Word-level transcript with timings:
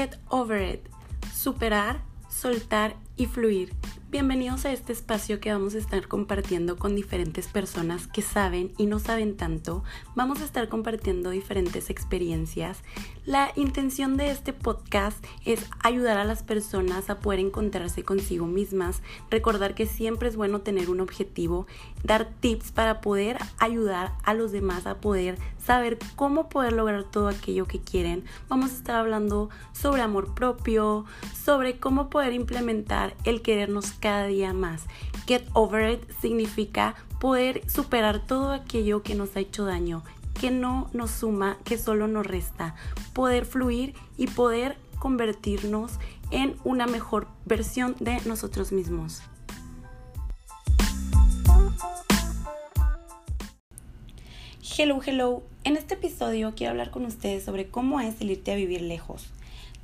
Get 0.00 0.16
over 0.30 0.58
it. 0.58 0.80
Superar, 1.30 2.00
soltar 2.30 2.96
y 3.18 3.26
fluir. 3.26 3.74
Bienvenidos 4.08 4.64
a 4.64 4.72
este 4.72 4.94
espacio 4.94 5.40
que 5.40 5.52
vamos 5.52 5.74
a 5.74 5.78
estar 5.78 6.08
compartiendo 6.08 6.78
con 6.78 6.96
diferentes 6.96 7.48
personas 7.48 8.06
que 8.06 8.22
saben 8.22 8.72
y 8.78 8.86
no 8.86 8.98
saben 8.98 9.36
tanto. 9.36 9.84
Vamos 10.14 10.40
a 10.40 10.46
estar 10.46 10.70
compartiendo 10.70 11.28
diferentes 11.28 11.90
experiencias. 11.90 12.78
La 13.26 13.52
intención 13.54 14.16
de 14.16 14.30
este 14.30 14.54
podcast 14.54 15.22
es 15.44 15.66
ayudar 15.82 16.16
a 16.16 16.24
las 16.24 16.42
personas 16.42 17.10
a 17.10 17.18
poder 17.18 17.38
encontrarse 17.38 18.02
consigo 18.02 18.46
mismas, 18.46 19.02
recordar 19.30 19.74
que 19.74 19.84
siempre 19.84 20.26
es 20.26 20.36
bueno 20.36 20.62
tener 20.62 20.88
un 20.88 21.00
objetivo, 21.00 21.66
dar 22.02 22.30
tips 22.40 22.72
para 22.72 23.02
poder 23.02 23.36
ayudar 23.58 24.14
a 24.24 24.32
los 24.32 24.52
demás 24.52 24.86
a 24.86 25.02
poder 25.02 25.36
saber 25.62 25.98
cómo 26.16 26.48
poder 26.48 26.72
lograr 26.72 27.04
todo 27.04 27.28
aquello 27.28 27.66
que 27.66 27.78
quieren. 27.78 28.24
Vamos 28.48 28.70
a 28.70 28.76
estar 28.76 28.96
hablando 28.96 29.50
sobre 29.72 30.00
amor 30.00 30.34
propio, 30.34 31.04
sobre 31.44 31.78
cómo 31.78 32.08
poder 32.08 32.32
implementar 32.32 33.14
el 33.24 33.42
querernos 33.42 33.92
cada 33.92 34.26
día 34.28 34.54
más. 34.54 34.86
Get 35.26 35.44
over 35.52 35.90
it 35.90 36.10
significa 36.22 36.94
poder 37.20 37.68
superar 37.70 38.26
todo 38.26 38.52
aquello 38.52 39.02
que 39.02 39.14
nos 39.14 39.36
ha 39.36 39.40
hecho 39.40 39.66
daño, 39.66 40.02
que 40.40 40.50
no 40.50 40.88
nos 40.94 41.10
suma, 41.10 41.58
que 41.64 41.76
solo 41.76 42.08
nos 42.08 42.26
resta. 42.26 42.74
Poder 43.12 43.44
fluir 43.44 43.94
y 44.16 44.26
poder 44.26 44.78
convertirnos 44.98 45.92
en 46.30 46.56
una 46.64 46.86
mejor 46.86 47.28
versión 47.44 47.94
de 48.00 48.18
nosotros 48.24 48.72
mismos. 48.72 49.20
Hello, 54.78 55.00
hello. 55.04 55.42
En 55.64 55.76
este 55.76 55.92
episodio 55.92 56.54
quiero 56.56 56.70
hablar 56.70 56.90
con 56.90 57.04
ustedes 57.04 57.44
sobre 57.44 57.68
cómo 57.68 58.00
es 58.00 58.18
irte 58.22 58.52
a 58.52 58.56
vivir 58.56 58.80
lejos. 58.80 59.26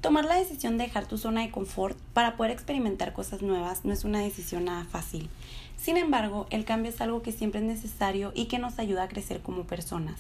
Tomar 0.01 0.25
la 0.25 0.37
decisión 0.37 0.79
de 0.79 0.85
dejar 0.85 1.07
tu 1.07 1.19
zona 1.19 1.43
de 1.43 1.51
confort 1.51 1.99
para 2.15 2.39
poder 2.39 2.53
experimentar 2.53 3.13
cosas 3.13 3.43
nuevas 3.43 3.85
no 3.85 3.93
es 3.93 4.05
una 4.05 4.21
decisión 4.21 4.65
nada 4.65 4.85
fácil. 4.85 5.29
Sin 5.77 5.99
embargo, 5.99 6.47
el 6.49 6.65
cambio 6.65 6.91
es 6.91 7.01
algo 7.03 7.21
que 7.21 7.33
siempre 7.33 7.61
es 7.61 7.67
necesario 7.67 8.33
y 8.35 8.47
que 8.47 8.59
nos 8.59 8.79
ayuda 8.79 9.03
a 9.03 9.09
crecer 9.09 9.43
como 9.43 9.65
personas. 9.65 10.19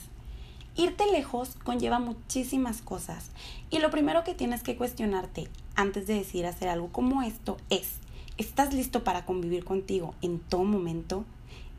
Irte 0.78 1.10
lejos 1.10 1.56
conlleva 1.64 1.98
muchísimas 1.98 2.82
cosas 2.82 3.30
y 3.70 3.78
lo 3.78 3.91
primero 3.91 4.24
que 4.24 4.34
tienes 4.34 4.62
que 4.62 4.77
cuestionarte 4.77 5.48
antes 5.74 6.06
de 6.06 6.16
decidir 6.16 6.44
hacer 6.44 6.69
algo 6.69 6.88
como 6.92 7.22
esto 7.22 7.56
es, 7.70 7.94
¿estás 8.36 8.74
listo 8.74 9.02
para 9.02 9.24
convivir 9.24 9.64
contigo 9.64 10.14
en 10.20 10.38
todo 10.38 10.64
momento? 10.64 11.24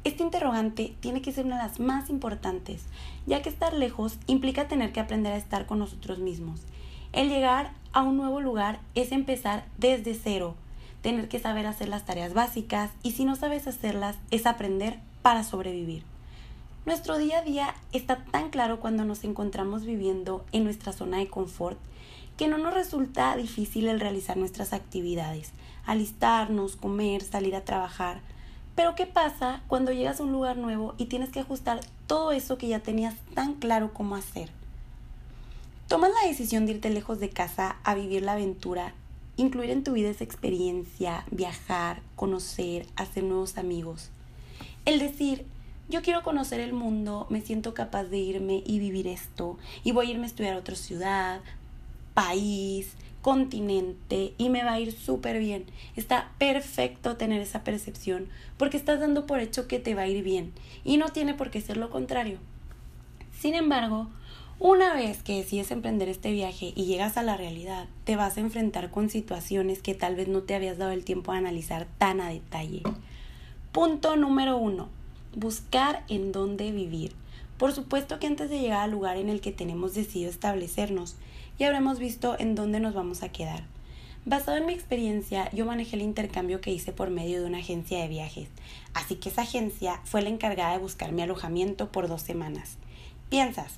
Este 0.03 0.23
interrogante 0.23 0.95
tiene 0.99 1.21
que 1.21 1.31
ser 1.31 1.45
una 1.45 1.57
de 1.57 1.67
las 1.67 1.79
más 1.79 2.09
importantes, 2.09 2.85
ya 3.27 3.43
que 3.43 3.49
estar 3.49 3.71
lejos 3.71 4.17
implica 4.25 4.67
tener 4.67 4.91
que 4.93 4.99
aprender 4.99 5.31
a 5.31 5.37
estar 5.37 5.67
con 5.67 5.77
nosotros 5.77 6.17
mismos. 6.17 6.61
El 7.13 7.29
llegar 7.29 7.73
a 7.93 8.01
un 8.01 8.17
nuevo 8.17 8.41
lugar 8.41 8.79
es 8.95 9.11
empezar 9.11 9.65
desde 9.77 10.15
cero, 10.15 10.55
tener 11.03 11.29
que 11.29 11.37
saber 11.37 11.67
hacer 11.67 11.87
las 11.87 12.05
tareas 12.05 12.33
básicas 12.33 12.89
y 13.03 13.11
si 13.11 13.25
no 13.25 13.35
sabes 13.35 13.67
hacerlas 13.67 14.17
es 14.31 14.47
aprender 14.47 14.97
para 15.21 15.43
sobrevivir. 15.43 16.16
Nuestro 16.87 17.17
día 17.17 17.39
a 17.39 17.41
día 17.41 17.75
está 17.91 18.23
tan 18.31 18.49
claro 18.49 18.79
cuando 18.79 19.03
nos 19.03 19.25
encontramos 19.25 19.83
viviendo 19.83 20.45
en 20.53 20.63
nuestra 20.63 20.93
zona 20.93 21.17
de 21.17 21.27
confort 21.27 21.77
que 22.37 22.47
no 22.47 22.57
nos 22.57 22.73
resulta 22.73 23.35
difícil 23.35 23.89
el 23.89 23.99
realizar 23.99 24.37
nuestras 24.37 24.71
actividades, 24.71 25.51
alistarnos, 25.85 26.77
comer, 26.77 27.23
salir 27.23 27.57
a 27.57 27.65
trabajar, 27.65 28.21
pero 28.73 28.95
¿qué 28.95 29.05
pasa 29.05 29.63
cuando 29.67 29.91
llegas 29.91 30.21
a 30.21 30.23
un 30.23 30.31
lugar 30.31 30.55
nuevo 30.55 30.95
y 30.97 31.07
tienes 31.07 31.27
que 31.27 31.41
ajustar 31.41 31.81
todo 32.07 32.31
eso 32.31 32.57
que 32.57 32.69
ya 32.69 32.79
tenías 32.79 33.15
tan 33.33 33.55
claro 33.55 33.93
cómo 33.93 34.15
hacer? 34.15 34.49
Tomas 35.89 36.11
la 36.11 36.29
decisión 36.29 36.65
de 36.65 36.71
irte 36.71 36.89
lejos 36.89 37.19
de 37.19 37.31
casa 37.31 37.75
a 37.83 37.95
vivir 37.95 38.21
la 38.21 38.31
aventura, 38.31 38.93
incluir 39.35 39.71
en 39.71 39.83
tu 39.83 39.91
vida 39.91 40.07
esa 40.07 40.23
experiencia, 40.23 41.25
viajar, 41.31 42.01
conocer, 42.15 42.87
hacer 42.95 43.25
nuevos 43.25 43.57
amigos. 43.57 44.09
El 44.85 44.99
decir, 44.99 45.45
yo 45.89 46.01
quiero 46.01 46.23
conocer 46.23 46.59
el 46.59 46.73
mundo, 46.73 47.27
me 47.29 47.41
siento 47.41 47.73
capaz 47.73 48.05
de 48.05 48.17
irme 48.17 48.63
y 48.65 48.79
vivir 48.79 49.07
esto, 49.07 49.57
y 49.83 49.91
voy 49.91 50.07
a 50.07 50.11
irme 50.11 50.23
a 50.23 50.27
estudiar 50.27 50.55
a 50.55 50.59
otra 50.59 50.75
ciudad, 50.75 51.41
país, 52.13 52.95
continente 53.21 54.33
y 54.37 54.49
me 54.49 54.63
va 54.63 54.71
a 54.71 54.79
ir 54.79 54.93
súper 54.93 55.39
bien. 55.39 55.65
Está 55.97 56.31
perfecto 56.37 57.17
tener 57.17 57.41
esa 57.41 57.63
percepción 57.63 58.27
porque 58.57 58.77
estás 58.77 59.01
dando 59.01 59.25
por 59.25 59.39
hecho 59.39 59.67
que 59.67 59.79
te 59.79 59.95
va 59.95 60.03
a 60.03 60.07
ir 60.07 60.23
bien 60.23 60.53
y 60.85 60.95
no 60.95 61.09
tiene 61.09 61.33
por 61.33 61.51
qué 61.51 61.59
ser 61.59 61.75
lo 61.75 61.89
contrario. 61.89 62.39
Sin 63.37 63.53
embargo, 63.53 64.07
una 64.59 64.93
vez 64.93 65.23
que 65.23 65.35
decides 65.35 65.71
emprender 65.71 66.09
este 66.09 66.31
viaje 66.31 66.71
y 66.73 66.85
llegas 66.85 67.17
a 67.17 67.21
la 67.21 67.37
realidad, 67.37 67.87
te 68.05 68.15
vas 68.15 68.37
a 68.37 68.39
enfrentar 68.39 68.91
con 68.91 69.09
situaciones 69.09 69.81
que 69.81 69.93
tal 69.93 70.15
vez 70.15 70.29
no 70.29 70.43
te 70.43 70.55
habías 70.55 70.77
dado 70.77 70.91
el 70.91 71.03
tiempo 71.03 71.33
de 71.33 71.39
analizar 71.39 71.85
tan 71.97 72.21
a 72.21 72.29
detalle. 72.29 72.81
Punto 73.73 74.15
número 74.15 74.57
uno. 74.57 74.96
Buscar 75.35 76.03
en 76.07 76.31
dónde 76.31 76.71
vivir. 76.71 77.13
Por 77.57 77.73
supuesto 77.73 78.19
que 78.19 78.27
antes 78.27 78.49
de 78.49 78.59
llegar 78.59 78.81
al 78.81 78.91
lugar 78.91 79.17
en 79.17 79.29
el 79.29 79.41
que 79.41 79.51
tenemos 79.51 79.93
decidido 79.93 80.29
establecernos, 80.29 81.15
ya 81.57 81.67
habremos 81.67 81.99
visto 81.99 82.35
en 82.39 82.55
dónde 82.55 82.79
nos 82.79 82.93
vamos 82.93 83.23
a 83.23 83.29
quedar. 83.29 83.63
Basado 84.25 84.57
en 84.57 84.65
mi 84.65 84.73
experiencia, 84.73 85.49
yo 85.51 85.65
manejé 85.65 85.95
el 85.95 86.01
intercambio 86.01 86.59
que 86.59 86.71
hice 86.71 86.91
por 86.91 87.09
medio 87.09 87.39
de 87.39 87.47
una 87.47 87.59
agencia 87.59 88.01
de 88.01 88.09
viajes, 88.09 88.49
así 88.93 89.15
que 89.15 89.29
esa 89.29 89.43
agencia 89.43 90.01
fue 90.03 90.21
la 90.21 90.29
encargada 90.29 90.73
de 90.73 90.79
buscar 90.79 91.13
mi 91.13 91.21
alojamiento 91.21 91.91
por 91.91 92.07
dos 92.07 92.23
semanas. 92.23 92.77
Piensas, 93.29 93.75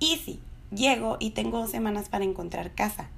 easy, 0.00 0.40
llego 0.74 1.18
y 1.20 1.30
tengo 1.30 1.58
dos 1.58 1.70
semanas 1.70 2.08
para 2.08 2.24
encontrar 2.24 2.74
casa 2.74 3.10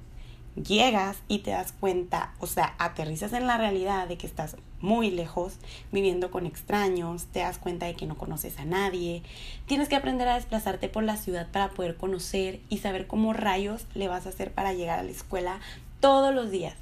llegas 0.63 1.17
y 1.27 1.39
te 1.39 1.51
das 1.51 1.71
cuenta, 1.71 2.33
o 2.39 2.47
sea, 2.47 2.75
aterrizas 2.79 3.33
en 3.33 3.47
la 3.47 3.57
realidad 3.57 4.07
de 4.07 4.17
que 4.17 4.27
estás 4.27 4.57
muy 4.79 5.11
lejos, 5.11 5.53
viviendo 5.91 6.31
con 6.31 6.45
extraños, 6.45 7.25
te 7.25 7.39
das 7.39 7.57
cuenta 7.57 7.85
de 7.85 7.95
que 7.95 8.05
no 8.05 8.17
conoces 8.17 8.59
a 8.59 8.65
nadie, 8.65 9.23
tienes 9.65 9.89
que 9.89 9.95
aprender 9.95 10.27
a 10.27 10.35
desplazarte 10.35 10.89
por 10.89 11.03
la 11.03 11.17
ciudad 11.17 11.47
para 11.51 11.69
poder 11.69 11.95
conocer 11.95 12.59
y 12.69 12.79
saber 12.79 13.07
cómo 13.07 13.33
rayos 13.33 13.85
le 13.93 14.07
vas 14.07 14.25
a 14.25 14.29
hacer 14.29 14.51
para 14.51 14.73
llegar 14.73 14.99
a 14.99 15.03
la 15.03 15.11
escuela 15.11 15.59
todos 15.99 16.33
los 16.33 16.51
días. 16.51 16.75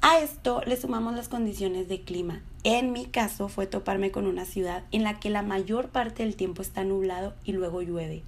A 0.00 0.20
esto 0.20 0.62
le 0.64 0.76
sumamos 0.76 1.16
las 1.16 1.28
condiciones 1.28 1.88
de 1.88 2.02
clima. 2.02 2.40
En 2.62 2.92
mi 2.92 3.06
caso 3.06 3.48
fue 3.48 3.66
toparme 3.66 4.12
con 4.12 4.26
una 4.26 4.44
ciudad 4.44 4.84
en 4.92 5.02
la 5.02 5.18
que 5.18 5.28
la 5.28 5.42
mayor 5.42 5.88
parte 5.88 6.22
del 6.22 6.36
tiempo 6.36 6.62
está 6.62 6.84
nublado 6.84 7.34
y 7.44 7.52
luego 7.52 7.82
llueve. 7.82 8.22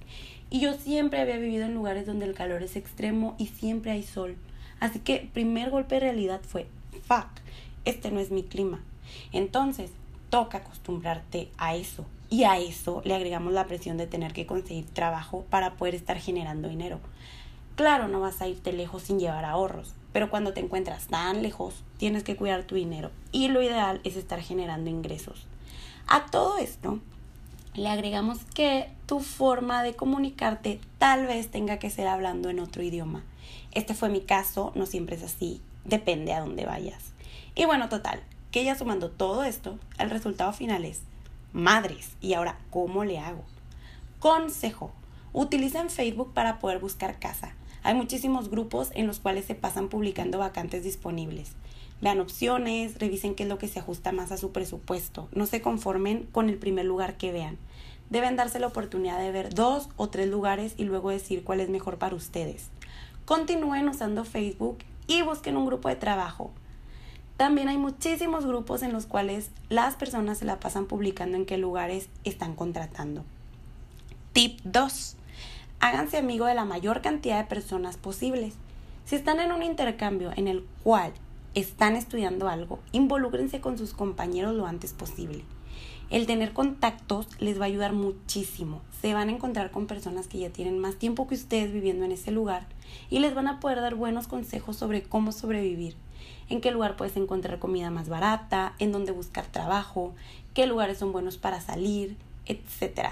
Y 0.49 0.59
yo 0.59 0.73
siempre 0.73 1.21
había 1.21 1.37
vivido 1.37 1.65
en 1.65 1.73
lugares 1.73 2.05
donde 2.05 2.25
el 2.25 2.33
calor 2.33 2.61
es 2.61 2.75
extremo 2.75 3.35
y 3.37 3.47
siempre 3.47 3.91
hay 3.91 4.03
sol. 4.03 4.35
Así 4.81 4.99
que 4.99 5.29
primer 5.33 5.69
golpe 5.69 5.95
de 5.95 6.01
realidad 6.01 6.41
fue, 6.45 6.67
fuck, 7.07 7.27
este 7.85 8.11
no 8.11 8.19
es 8.19 8.31
mi 8.31 8.43
clima. 8.43 8.81
Entonces, 9.31 9.91
toca 10.29 10.57
acostumbrarte 10.57 11.49
a 11.57 11.75
eso. 11.75 12.05
Y 12.29 12.45
a 12.45 12.57
eso 12.57 13.01
le 13.05 13.13
agregamos 13.13 13.53
la 13.53 13.67
presión 13.67 13.97
de 13.97 14.07
tener 14.07 14.33
que 14.33 14.45
conseguir 14.45 14.85
trabajo 14.85 15.45
para 15.49 15.75
poder 15.75 15.95
estar 15.95 16.17
generando 16.17 16.67
dinero. 16.67 16.99
Claro, 17.75 18.07
no 18.07 18.19
vas 18.19 18.41
a 18.41 18.47
irte 18.47 18.73
lejos 18.73 19.03
sin 19.03 19.19
llevar 19.19 19.45
ahorros, 19.45 19.93
pero 20.13 20.29
cuando 20.29 20.53
te 20.53 20.61
encuentras 20.61 21.07
tan 21.07 21.41
lejos, 21.41 21.83
tienes 21.97 22.23
que 22.23 22.35
cuidar 22.35 22.63
tu 22.63 22.75
dinero 22.75 23.11
y 23.31 23.49
lo 23.49 23.61
ideal 23.61 24.01
es 24.03 24.15
estar 24.15 24.41
generando 24.41 24.89
ingresos. 24.89 25.45
A 26.07 26.25
todo 26.25 26.57
esto, 26.57 26.99
le 27.73 27.89
agregamos 27.89 28.39
que 28.53 28.89
tu 29.05 29.19
forma 29.19 29.83
de 29.83 29.95
comunicarte 29.95 30.79
tal 30.97 31.27
vez 31.27 31.49
tenga 31.49 31.79
que 31.79 31.89
ser 31.89 32.07
hablando 32.07 32.49
en 32.49 32.59
otro 32.59 32.83
idioma. 32.83 33.23
Este 33.71 33.93
fue 33.93 34.09
mi 34.09 34.21
caso, 34.21 34.71
no 34.75 34.85
siempre 34.85 35.15
es 35.15 35.23
así, 35.23 35.61
depende 35.85 36.33
a 36.33 36.41
dónde 36.41 36.65
vayas. 36.65 37.13
Y 37.55 37.65
bueno, 37.65 37.89
total, 37.89 38.21
que 38.51 38.63
ya 38.63 38.77
sumando 38.77 39.09
todo 39.09 39.43
esto, 39.43 39.79
el 39.97 40.09
resultado 40.09 40.53
final 40.53 40.85
es 40.85 41.01
madres. 41.53 42.11
Y 42.21 42.33
ahora, 42.33 42.57
¿cómo 42.69 43.03
le 43.03 43.19
hago? 43.19 43.43
Consejo, 44.19 44.91
utilicen 45.33 45.89
Facebook 45.89 46.33
para 46.33 46.59
poder 46.59 46.79
buscar 46.79 47.19
casa. 47.19 47.55
Hay 47.83 47.95
muchísimos 47.95 48.49
grupos 48.49 48.91
en 48.93 49.07
los 49.07 49.19
cuales 49.19 49.45
se 49.45 49.55
pasan 49.55 49.89
publicando 49.89 50.37
vacantes 50.37 50.83
disponibles. 50.83 51.53
Vean 52.01 52.19
opciones, 52.19 52.99
revisen 52.99 53.35
qué 53.35 53.43
es 53.43 53.49
lo 53.49 53.57
que 53.57 53.67
se 53.67 53.79
ajusta 53.79 54.11
más 54.11 54.31
a 54.31 54.37
su 54.37 54.51
presupuesto. 54.51 55.29
No 55.33 55.45
se 55.45 55.61
conformen 55.61 56.27
con 56.31 56.49
el 56.49 56.57
primer 56.57 56.85
lugar 56.85 57.17
que 57.17 57.31
vean. 57.31 57.57
Deben 58.09 58.35
darse 58.35 58.59
la 58.59 58.67
oportunidad 58.67 59.19
de 59.19 59.31
ver 59.31 59.53
dos 59.53 59.87
o 59.95 60.09
tres 60.09 60.27
lugares 60.27 60.73
y 60.77 60.83
luego 60.83 61.09
decir 61.09 61.43
cuál 61.43 61.61
es 61.61 61.69
mejor 61.69 61.97
para 61.97 62.15
ustedes 62.15 62.69
continúen 63.25 63.87
usando 63.87 64.23
Facebook 64.23 64.79
y 65.07 65.21
busquen 65.21 65.57
un 65.57 65.65
grupo 65.65 65.89
de 65.89 65.95
trabajo. 65.95 66.51
También 67.37 67.69
hay 67.69 67.77
muchísimos 67.77 68.45
grupos 68.45 68.83
en 68.83 68.93
los 68.93 69.07
cuales 69.07 69.49
las 69.69 69.95
personas 69.95 70.37
se 70.37 70.45
la 70.45 70.59
pasan 70.59 70.85
publicando 70.85 71.37
en 71.37 71.45
qué 71.45 71.57
lugares 71.57 72.07
están 72.23 72.55
contratando. 72.55 73.23
Tip 74.33 74.59
2. 74.63 75.15
Háganse 75.79 76.17
amigo 76.17 76.45
de 76.45 76.53
la 76.53 76.65
mayor 76.65 77.01
cantidad 77.01 77.39
de 77.39 77.49
personas 77.49 77.97
posibles. 77.97 78.53
Si 79.05 79.15
están 79.15 79.39
en 79.39 79.51
un 79.51 79.63
intercambio 79.63 80.31
en 80.35 80.47
el 80.47 80.63
cual 80.83 81.13
están 81.55 81.95
estudiando 81.95 82.47
algo, 82.47 82.79
involúcrense 82.91 83.59
con 83.59 83.77
sus 83.77 83.93
compañeros 83.93 84.53
lo 84.53 84.67
antes 84.67 84.93
posible. 84.93 85.43
El 86.11 86.27
tener 86.27 86.53
contactos 86.53 87.27
les 87.39 87.59
va 87.59 87.63
a 87.63 87.67
ayudar 87.67 87.93
muchísimo. 87.93 88.81
Se 89.01 89.13
van 89.15 89.29
a 89.29 89.31
encontrar 89.31 89.71
con 89.71 89.87
personas 89.87 90.27
que 90.27 90.37
ya 90.37 90.51
tienen 90.51 90.77
más 90.77 90.95
tiempo 90.95 91.27
que 91.27 91.33
ustedes 91.33 91.73
viviendo 91.73 92.05
en 92.05 92.11
ese 92.11 92.29
lugar 92.29 92.67
y 93.09 93.17
les 93.19 93.33
van 93.33 93.47
a 93.47 93.59
poder 93.59 93.81
dar 93.81 93.95
buenos 93.95 94.27
consejos 94.27 94.77
sobre 94.77 95.01
cómo 95.01 95.31
sobrevivir, 95.31 95.95
en 96.49 96.61
qué 96.61 96.69
lugar 96.69 96.95
puedes 96.95 97.17
encontrar 97.17 97.57
comida 97.57 97.89
más 97.89 98.09
barata, 98.09 98.73
en 98.77 98.91
dónde 98.91 99.11
buscar 99.11 99.47
trabajo, 99.47 100.13
qué 100.53 100.67
lugares 100.67 100.99
son 100.99 101.11
buenos 101.11 101.37
para 101.37 101.61
salir, 101.61 102.15
etc. 102.45 103.09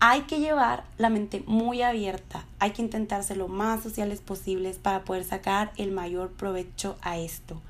Hay 0.00 0.22
que 0.22 0.40
llevar 0.40 0.84
la 0.98 1.08
mente 1.08 1.42
muy 1.46 1.80
abierta, 1.80 2.44
hay 2.58 2.72
que 2.72 2.82
intentar 2.82 3.22
ser 3.24 3.38
lo 3.38 3.48
más 3.48 3.82
sociales 3.82 4.20
posibles 4.20 4.76
para 4.76 5.04
poder 5.04 5.24
sacar 5.24 5.72
el 5.78 5.92
mayor 5.92 6.30
provecho 6.30 6.96
a 7.00 7.18
esto. 7.18 7.60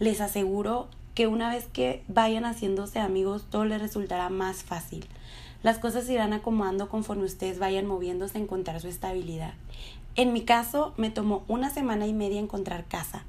Les 0.00 0.20
aseguro 0.20 0.88
que 1.14 1.28
una 1.28 1.50
vez 1.50 1.66
que 1.72 2.02
vayan 2.08 2.44
haciéndose 2.44 2.98
amigos, 2.98 3.44
todo 3.48 3.64
les 3.64 3.80
resultará 3.80 4.28
más 4.28 4.64
fácil. 4.64 5.06
Las 5.64 5.78
cosas 5.78 6.04
se 6.04 6.12
irán 6.12 6.34
acomodando 6.34 6.90
conforme 6.90 7.24
ustedes 7.24 7.58
vayan 7.58 7.86
moviéndose 7.86 8.36
a 8.36 8.42
encontrar 8.42 8.82
su 8.82 8.88
estabilidad. 8.88 9.54
En 10.14 10.34
mi 10.34 10.42
caso, 10.42 10.92
me 10.98 11.08
tomó 11.08 11.42
una 11.48 11.70
semana 11.70 12.06
y 12.06 12.12
media 12.12 12.38
encontrar 12.38 12.84
casa. 12.84 13.24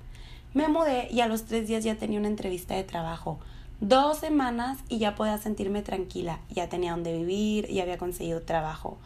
Me 0.54 0.68
mudé 0.68 1.08
y 1.10 1.22
a 1.22 1.28
los 1.28 1.46
tres 1.46 1.66
días 1.70 1.86
ya 1.86 1.96
tenía 1.96 2.20
una 2.20 2.28
entrevista 2.28 2.76
de 2.76 2.84
trabajo. 2.84 3.40
Dos 3.80 4.18
semanas 4.18 4.80
y 4.90 4.98
ya 4.98 5.16
podía 5.16 5.38
sentirme 5.38 5.82
tranquila. 5.82 6.42
Ya 6.50 6.68
tenía 6.68 6.92
donde 6.92 7.18
vivir 7.18 7.70
y 7.70 7.80
había 7.80 7.98
conseguido 7.98 8.42
trabajo. 8.42 8.98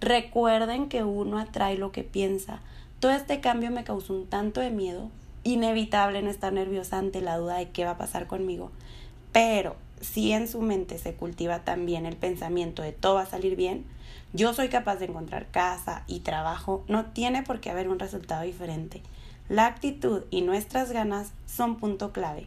Recuerden 0.00 0.90
que 0.90 1.04
uno 1.04 1.38
atrae 1.38 1.78
lo 1.78 1.90
que 1.90 2.04
piensa. 2.04 2.60
Todo 3.00 3.12
este 3.12 3.40
cambio 3.40 3.70
me 3.70 3.84
causó 3.84 4.12
un 4.12 4.26
tanto 4.26 4.60
de 4.60 4.68
miedo, 4.68 5.08
inevitable 5.42 6.20
no 6.20 6.28
estar 6.28 6.52
nerviosa 6.52 6.98
ante 6.98 7.22
la 7.22 7.38
duda 7.38 7.56
de 7.56 7.70
qué 7.70 7.86
va 7.86 7.92
a 7.92 7.98
pasar 7.98 8.26
conmigo. 8.26 8.70
Pero 9.32 9.76
si 10.04 10.32
en 10.32 10.46
su 10.46 10.60
mente 10.60 10.98
se 10.98 11.14
cultiva 11.14 11.60
también 11.60 12.06
el 12.06 12.16
pensamiento 12.16 12.82
de 12.82 12.92
todo 12.92 13.16
va 13.16 13.22
a 13.22 13.26
salir 13.26 13.56
bien, 13.56 13.84
yo 14.32 14.52
soy 14.52 14.68
capaz 14.68 14.96
de 14.96 15.06
encontrar 15.06 15.46
casa 15.46 16.04
y 16.06 16.20
trabajo, 16.20 16.84
no 16.88 17.06
tiene 17.06 17.42
por 17.42 17.60
qué 17.60 17.70
haber 17.70 17.88
un 17.88 17.98
resultado 17.98 18.42
diferente. 18.42 19.02
La 19.48 19.66
actitud 19.66 20.22
y 20.30 20.42
nuestras 20.42 20.90
ganas 20.90 21.32
son 21.46 21.76
punto 21.76 22.12
clave. 22.12 22.46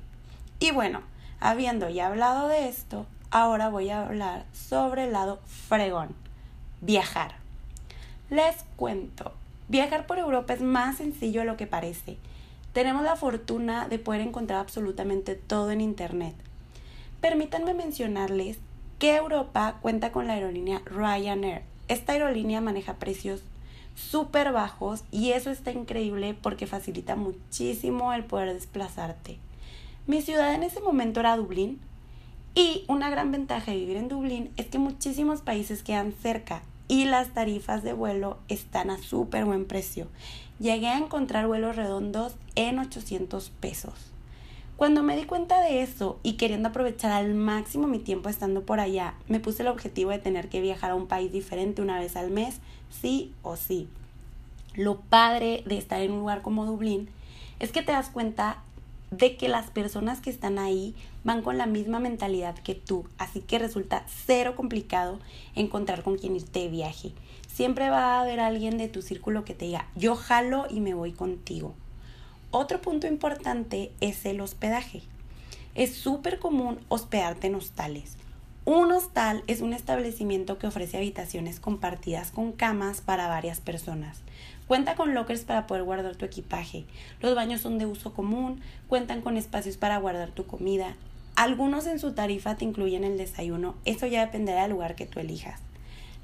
Y 0.59 0.71
bueno, 0.71 1.01
habiendo 1.39 1.89
ya 1.89 2.07
hablado 2.07 2.47
de 2.47 2.67
esto, 2.67 3.05
ahora 3.31 3.69
voy 3.69 3.89
a 3.89 4.05
hablar 4.05 4.45
sobre 4.53 5.05
el 5.05 5.13
lado 5.13 5.39
fregón, 5.45 6.09
viajar. 6.81 7.35
Les 8.29 8.65
cuento, 8.75 9.31
viajar 9.67 10.05
por 10.05 10.19
Europa 10.19 10.53
es 10.53 10.61
más 10.61 10.97
sencillo 10.97 11.41
de 11.41 11.47
lo 11.47 11.57
que 11.57 11.67
parece. 11.67 12.17
Tenemos 12.73 13.03
la 13.03 13.15
fortuna 13.15 13.87
de 13.87 13.99
poder 13.99 14.21
encontrar 14.21 14.59
absolutamente 14.59 15.35
todo 15.35 15.71
en 15.71 15.81
Internet. 15.81 16.35
Permítanme 17.21 17.73
mencionarles 17.73 18.59
que 18.99 19.15
Europa 19.15 19.77
cuenta 19.81 20.11
con 20.11 20.27
la 20.27 20.33
aerolínea 20.33 20.81
Ryanair. 20.85 21.63
Esta 21.87 22.13
aerolínea 22.13 22.61
maneja 22.61 22.95
precios 22.95 23.43
súper 23.95 24.51
bajos 24.51 25.03
y 25.11 25.31
eso 25.31 25.49
está 25.49 25.71
increíble 25.71 26.35
porque 26.41 26.67
facilita 26.67 27.15
muchísimo 27.15 28.13
el 28.13 28.23
poder 28.23 28.53
desplazarte. 28.53 29.39
Mi 30.05 30.21
ciudad 30.21 30.53
en 30.53 30.63
ese 30.63 30.79
momento 30.79 31.19
era 31.19 31.35
Dublín 31.35 31.79
y 32.53 32.85
una 32.87 33.09
gran 33.09 33.31
ventaja 33.31 33.71
de 33.71 33.77
vivir 33.77 33.97
en 33.97 34.07
Dublín 34.07 34.51
es 34.55 34.67
que 34.67 34.77
muchísimos 34.77 35.41
países 35.41 35.83
quedan 35.83 36.13
cerca 36.13 36.61
y 36.87 37.05
las 37.05 37.29
tarifas 37.33 37.83
de 37.83 37.93
vuelo 37.93 38.37
están 38.47 38.89
a 38.89 38.97
súper 38.97 39.45
buen 39.45 39.65
precio. 39.65 40.07
Llegué 40.59 40.87
a 40.87 40.97
encontrar 40.97 41.47
vuelos 41.47 41.75
redondos 41.75 42.35
en 42.55 42.79
800 42.79 43.49
pesos. 43.59 43.93
Cuando 44.77 45.01
me 45.01 45.17
di 45.17 45.23
cuenta 45.23 45.59
de 45.59 45.81
eso 45.81 46.19
y 46.21 46.33
queriendo 46.33 46.69
aprovechar 46.69 47.11
al 47.11 47.33
máximo 47.33 47.87
mi 47.87 47.97
tiempo 47.97 48.29
estando 48.29 48.61
por 48.61 48.79
allá, 48.79 49.15
me 49.27 49.39
puse 49.39 49.63
el 49.63 49.69
objetivo 49.69 50.11
de 50.11 50.19
tener 50.19 50.49
que 50.49 50.61
viajar 50.61 50.91
a 50.91 50.95
un 50.95 51.07
país 51.07 51.31
diferente 51.31 51.81
una 51.81 51.99
vez 51.99 52.15
al 52.15 52.29
mes, 52.29 52.59
sí 53.01 53.33
o 53.41 53.55
sí. 53.55 53.89
Lo 54.75 54.99
padre 54.99 55.63
de 55.65 55.79
estar 55.79 55.99
en 56.01 56.11
un 56.11 56.19
lugar 56.19 56.43
como 56.43 56.67
Dublín 56.67 57.09
es 57.59 57.71
que 57.71 57.81
te 57.81 57.91
das 57.91 58.09
cuenta 58.09 58.61
de 59.09 59.35
que 59.35 59.47
las 59.47 59.71
personas 59.71 60.21
que 60.21 60.29
están 60.29 60.59
ahí 60.59 60.93
van 61.23 61.41
con 61.41 61.57
la 61.57 61.65
misma 61.65 61.99
mentalidad 61.99 62.53
que 62.53 62.75
tú, 62.75 63.07
así 63.17 63.39
que 63.39 63.57
resulta 63.57 64.05
cero 64.27 64.55
complicado 64.55 65.17
encontrar 65.55 66.03
con 66.03 66.19
quien 66.19 66.35
irte 66.35 66.67
viaje. 66.67 67.13
Siempre 67.47 67.89
va 67.89 68.17
a 68.17 68.21
haber 68.21 68.39
alguien 68.39 68.77
de 68.77 68.89
tu 68.89 69.01
círculo 69.01 69.43
que 69.43 69.55
te 69.55 69.65
diga, 69.65 69.87
yo 69.95 70.15
jalo 70.15 70.67
y 70.69 70.81
me 70.81 70.93
voy 70.93 71.13
contigo. 71.13 71.73
Otro 72.49 72.81
punto 72.81 73.07
importante 73.07 73.91
es 73.99 74.25
el 74.25 74.39
hospedaje. 74.39 75.01
Es 75.75 75.95
súper 75.95 76.39
común 76.39 76.79
hospedarte 76.87 77.47
en 77.47 77.55
hostales. 77.55 78.15
Un 78.63 78.89
hostal 78.91 79.43
es 79.47 79.59
un 79.59 79.73
establecimiento 79.73 80.57
que 80.57 80.67
ofrece 80.67 80.95
habitaciones 80.95 81.59
compartidas 81.59 82.31
con 82.31 82.53
camas 82.53 83.01
para 83.01 83.27
varias 83.27 83.59
personas. 83.59 84.21
Cuenta 84.65 84.95
con 84.95 85.13
lockers 85.13 85.43
para 85.43 85.67
poder 85.67 85.83
guardar 85.83 86.15
tu 86.15 86.23
equipaje. 86.23 86.85
Los 87.21 87.35
baños 87.35 87.61
son 87.61 87.77
de 87.77 87.85
uso 87.85 88.13
común, 88.13 88.61
cuentan 88.87 89.21
con 89.21 89.35
espacios 89.35 89.75
para 89.75 89.97
guardar 89.97 90.31
tu 90.31 90.45
comida. 90.45 90.95
Algunos 91.35 91.85
en 91.85 91.99
su 91.99 92.13
tarifa 92.13 92.55
te 92.55 92.63
incluyen 92.65 93.03
el 93.03 93.17
desayuno, 93.17 93.75
eso 93.83 94.07
ya 94.07 94.25
dependerá 94.25 94.63
del 94.63 94.71
lugar 94.71 94.95
que 94.95 95.05
tú 95.05 95.19
elijas. 95.19 95.61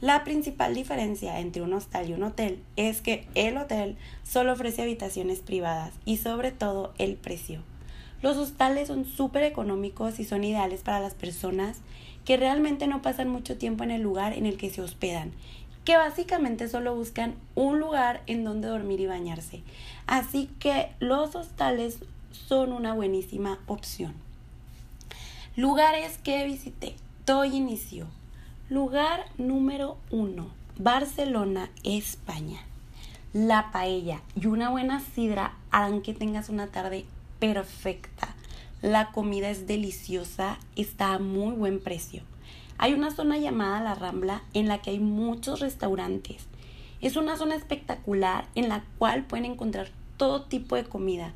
La 0.03 0.25
principal 0.25 0.75
diferencia 0.75 1.39
entre 1.39 1.61
un 1.61 1.71
hostal 1.71 2.09
y 2.09 2.13
un 2.13 2.23
hotel 2.23 2.61
es 2.75 2.99
que 2.99 3.25
el 3.35 3.55
hotel 3.55 3.95
solo 4.25 4.51
ofrece 4.51 4.81
habitaciones 4.81 5.39
privadas 5.39 5.93
y 6.03 6.17
sobre 6.17 6.51
todo 6.51 6.93
el 6.97 7.15
precio. 7.15 7.61
Los 8.21 8.35
hostales 8.35 8.89
son 8.89 9.05
súper 9.05 9.43
económicos 9.43 10.19
y 10.19 10.25
son 10.25 10.43
ideales 10.43 10.81
para 10.81 10.99
las 10.99 11.13
personas 11.13 11.77
que 12.25 12.35
realmente 12.35 12.85
no 12.85 13.01
pasan 13.01 13.29
mucho 13.29 13.57
tiempo 13.57 13.85
en 13.85 13.91
el 13.91 14.01
lugar 14.01 14.33
en 14.33 14.45
el 14.45 14.57
que 14.57 14.69
se 14.69 14.81
hospedan 14.81 15.31
que 15.85 15.95
básicamente 15.95 16.67
solo 16.67 16.93
buscan 16.93 17.35
un 17.55 17.79
lugar 17.79 18.23
en 18.27 18.43
donde 18.43 18.67
dormir 18.67 18.99
y 18.99 19.07
bañarse. 19.07 19.63
Así 20.05 20.49
que 20.59 20.89
los 20.99 21.33
hostales 21.35 21.99
son 22.33 22.73
una 22.73 22.93
buenísima 22.93 23.59
opción. 23.67 24.13
Lugares 25.55 26.17
que 26.17 26.45
visité. 26.45 26.95
Todo 27.23 27.45
inicio. 27.45 28.07
Lugar 28.69 29.25
número 29.37 29.97
uno. 30.09 30.47
Barcelona, 30.77 31.69
España. 31.83 32.61
La 33.33 33.73
paella 33.73 34.21
y 34.39 34.47
una 34.47 34.69
buena 34.69 35.01
sidra 35.01 35.57
harán 35.69 36.01
que 36.01 36.13
tengas 36.13 36.47
una 36.47 36.67
tarde 36.67 37.03
perfecta. 37.39 38.33
La 38.81 39.11
comida 39.11 39.49
es 39.49 39.67
deliciosa, 39.67 40.59
está 40.77 41.13
a 41.13 41.19
muy 41.19 41.53
buen 41.53 41.81
precio. 41.81 42.23
Hay 42.77 42.93
una 42.93 43.11
zona 43.11 43.37
llamada 43.37 43.81
La 43.81 43.95
Rambla 43.95 44.43
en 44.53 44.69
la 44.69 44.81
que 44.81 44.91
hay 44.91 44.99
muchos 44.99 45.59
restaurantes. 45.59 46.45
Es 47.01 47.17
una 47.17 47.35
zona 47.35 47.55
espectacular 47.55 48.47
en 48.55 48.69
la 48.69 48.85
cual 48.97 49.25
pueden 49.25 49.43
encontrar 49.45 49.89
todo 50.15 50.43
tipo 50.43 50.77
de 50.77 50.85
comida. 50.85 51.33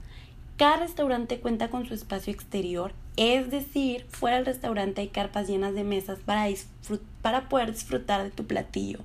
Cada 0.55 0.77
restaurante 0.77 1.41
cuenta 1.41 1.69
con 1.69 1.85
su 1.85 1.93
espacio 1.93 2.31
exterior, 2.31 2.93
es 3.17 3.49
decir, 3.49 4.05
fuera 4.09 4.37
del 4.37 4.45
restaurante 4.45 5.01
hay 5.01 5.07
carpas 5.07 5.47
llenas 5.47 5.73
de 5.73 5.83
mesas 5.83 6.19
para, 6.23 6.47
para 7.23 7.49
poder 7.49 7.73
disfrutar 7.73 8.23
de 8.23 8.29
tu 8.29 8.45
platillo. 8.45 8.99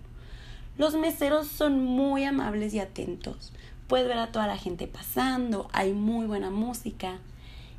Los 0.77 0.95
meseros 0.95 1.49
son 1.49 1.83
muy 1.83 2.25
amables 2.25 2.75
y 2.75 2.79
atentos. 2.79 3.53
Puedes 3.89 4.07
ver 4.07 4.19
a 4.19 4.31
toda 4.31 4.47
la 4.47 4.59
gente 4.59 4.87
pasando, 4.87 5.69
hay 5.73 5.95
muy 5.95 6.27
buena 6.27 6.51
música. 6.51 7.19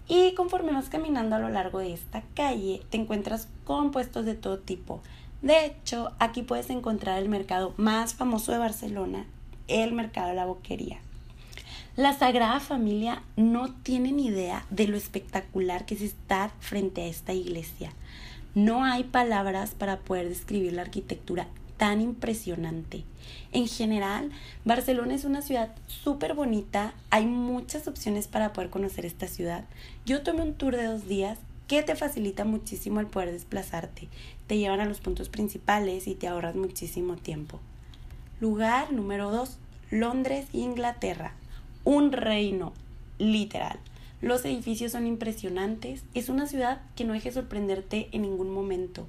Y 0.07 0.33
conforme 0.33 0.73
vas 0.73 0.89
caminando 0.89 1.35
a 1.35 1.39
lo 1.39 1.49
largo 1.49 1.79
de 1.79 1.93
esta 1.93 2.23
calle, 2.33 2.81
te 2.89 2.97
encuentras 2.97 3.47
con 3.63 3.91
puestos 3.91 4.25
de 4.25 4.35
todo 4.35 4.57
tipo. 4.57 5.01
De 5.43 5.65
hecho, 5.65 6.13
aquí 6.19 6.41
puedes 6.41 6.69
encontrar 6.71 7.21
el 7.21 7.29
mercado 7.29 7.73
más 7.77 8.15
famoso 8.15 8.51
de 8.51 8.57
Barcelona, 8.57 9.25
el 9.67 9.93
mercado 9.93 10.29
de 10.29 10.35
la 10.35 10.45
boquería. 10.45 10.99
La 11.95 12.17
Sagrada 12.17 12.59
Familia 12.59 13.21
no 13.35 13.71
tiene 13.71 14.11
ni 14.11 14.25
idea 14.25 14.65
de 14.71 14.87
lo 14.87 14.97
espectacular 14.97 15.85
que 15.85 15.93
es 15.93 16.01
estar 16.01 16.49
frente 16.59 17.03
a 17.03 17.05
esta 17.05 17.33
iglesia. 17.33 17.91
No 18.55 18.83
hay 18.83 19.03
palabras 19.03 19.75
para 19.75 19.99
poder 19.99 20.27
describir 20.27 20.73
la 20.73 20.81
arquitectura 20.81 21.45
tan 21.77 22.01
impresionante. 22.01 23.03
En 23.51 23.67
general, 23.67 24.31
Barcelona 24.65 25.13
es 25.13 25.23
una 25.23 25.43
ciudad 25.43 25.75
súper 25.85 26.33
bonita, 26.33 26.95
hay 27.11 27.27
muchas 27.27 27.87
opciones 27.87 28.27
para 28.27 28.53
poder 28.53 28.71
conocer 28.71 29.05
esta 29.05 29.27
ciudad. 29.27 29.63
Yo 30.03 30.23
tomé 30.23 30.41
un 30.41 30.55
tour 30.55 30.75
de 30.75 30.85
dos 30.85 31.07
días 31.07 31.37
que 31.67 31.83
te 31.83 31.95
facilita 31.95 32.43
muchísimo 32.43 33.01
el 33.01 33.07
poder 33.07 33.31
desplazarte. 33.31 34.09
Te 34.47 34.57
llevan 34.57 34.79
a 34.79 34.85
los 34.85 34.99
puntos 34.99 35.29
principales 35.29 36.07
y 36.07 36.15
te 36.15 36.27
ahorras 36.27 36.55
muchísimo 36.55 37.17
tiempo. 37.17 37.59
Lugar 38.39 38.91
número 38.91 39.29
2, 39.29 39.59
Londres, 39.91 40.47
Inglaterra. 40.53 41.33
Un 41.85 42.11
reino, 42.11 42.73
literal. 43.17 43.79
Los 44.21 44.45
edificios 44.45 44.93
son 44.93 45.05
impresionantes. 45.05 46.05
Es 46.13 46.29
una 46.29 46.47
ciudad 46.47 46.81
que 46.95 47.03
no 47.03 47.11
deje 47.11 47.31
sorprenderte 47.31 48.07
en 48.13 48.21
ningún 48.21 48.51
momento. 48.51 49.05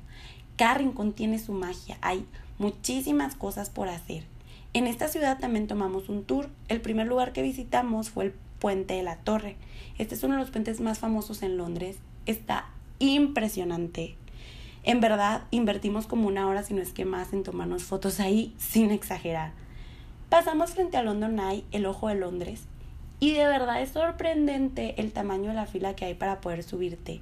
Cada 0.56 0.74
rincón 0.74 1.12
tiene 1.12 1.38
su 1.38 1.52
magia. 1.52 1.98
Hay 2.00 2.26
muchísimas 2.58 3.36
cosas 3.36 3.70
por 3.70 3.88
hacer. 3.88 4.24
En 4.72 4.88
esta 4.88 5.06
ciudad 5.06 5.38
también 5.38 5.68
tomamos 5.68 6.08
un 6.08 6.24
tour. 6.24 6.48
El 6.68 6.80
primer 6.80 7.06
lugar 7.06 7.32
que 7.32 7.42
visitamos 7.42 8.10
fue 8.10 8.24
el 8.24 8.34
Puente 8.58 8.94
de 8.94 9.04
la 9.04 9.16
Torre. 9.16 9.56
Este 9.98 10.16
es 10.16 10.24
uno 10.24 10.34
de 10.34 10.40
los 10.40 10.50
puentes 10.50 10.80
más 10.80 10.98
famosos 10.98 11.42
en 11.42 11.56
Londres. 11.56 11.98
Está 12.26 12.66
impresionante. 12.98 14.16
En 14.82 15.00
verdad, 15.00 15.44
invertimos 15.52 16.08
como 16.08 16.26
una 16.26 16.48
hora, 16.48 16.64
si 16.64 16.74
no 16.74 16.82
es 16.82 16.92
que 16.92 17.04
más, 17.04 17.32
en 17.32 17.44
tomarnos 17.44 17.84
fotos 17.84 18.18
ahí, 18.18 18.52
sin 18.58 18.90
exagerar. 18.90 19.52
Pasamos 20.34 20.72
frente 20.72 20.96
a 20.96 21.04
London 21.04 21.38
Eye, 21.38 21.62
el 21.70 21.86
ojo 21.86 22.08
de 22.08 22.16
Londres, 22.16 22.64
y 23.20 23.34
de 23.34 23.46
verdad 23.46 23.80
es 23.80 23.90
sorprendente 23.90 25.00
el 25.00 25.12
tamaño 25.12 25.50
de 25.50 25.54
la 25.54 25.66
fila 25.66 25.94
que 25.94 26.06
hay 26.06 26.14
para 26.14 26.40
poder 26.40 26.64
subirte. 26.64 27.20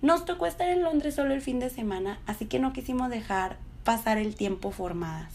Nos 0.00 0.24
tocó 0.24 0.46
estar 0.46 0.70
en 0.70 0.82
Londres 0.82 1.14
solo 1.14 1.34
el 1.34 1.42
fin 1.42 1.60
de 1.60 1.68
semana, 1.68 2.20
así 2.24 2.46
que 2.46 2.58
no 2.58 2.72
quisimos 2.72 3.10
dejar 3.10 3.58
pasar 3.84 4.16
el 4.16 4.34
tiempo 4.34 4.70
formadas. 4.70 5.30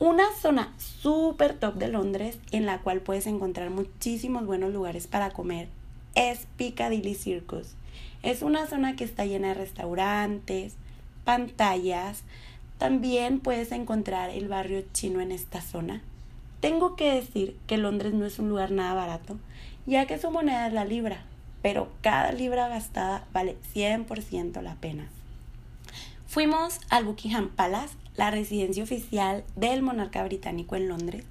Una 0.00 0.24
zona 0.36 0.72
súper 0.78 1.60
top 1.60 1.76
de 1.76 1.86
Londres 1.86 2.40
en 2.50 2.66
la 2.66 2.80
cual 2.80 3.00
puedes 3.00 3.28
encontrar 3.28 3.70
muchísimos 3.70 4.46
buenos 4.46 4.72
lugares 4.72 5.06
para 5.06 5.30
comer 5.30 5.68
es 6.16 6.48
Piccadilly 6.56 7.14
Circus. 7.14 7.76
Es 8.24 8.42
una 8.42 8.66
zona 8.66 8.96
que 8.96 9.04
está 9.04 9.26
llena 9.26 9.46
de 9.50 9.54
restaurantes, 9.54 10.74
pantallas. 11.24 12.24
También 12.84 13.40
puedes 13.40 13.72
encontrar 13.72 14.28
el 14.28 14.46
barrio 14.46 14.84
chino 14.92 15.22
en 15.22 15.32
esta 15.32 15.62
zona. 15.62 16.02
Tengo 16.60 16.96
que 16.96 17.14
decir 17.14 17.56
que 17.66 17.78
Londres 17.78 18.12
no 18.12 18.26
es 18.26 18.38
un 18.38 18.50
lugar 18.50 18.72
nada 18.72 18.92
barato, 18.92 19.38
ya 19.86 20.04
que 20.04 20.18
su 20.18 20.30
moneda 20.30 20.66
es 20.66 20.74
la 20.74 20.84
libra, 20.84 21.24
pero 21.62 21.90
cada 22.02 22.30
libra 22.32 22.68
gastada 22.68 23.26
vale 23.32 23.56
100% 23.74 24.60
la 24.60 24.74
pena. 24.74 25.08
Fuimos 26.26 26.78
al 26.90 27.06
Buckingham 27.06 27.48
Palace, 27.48 27.96
la 28.16 28.30
residencia 28.30 28.84
oficial 28.84 29.44
del 29.56 29.80
monarca 29.80 30.22
británico 30.22 30.76
en 30.76 30.88
Londres. 30.88 31.24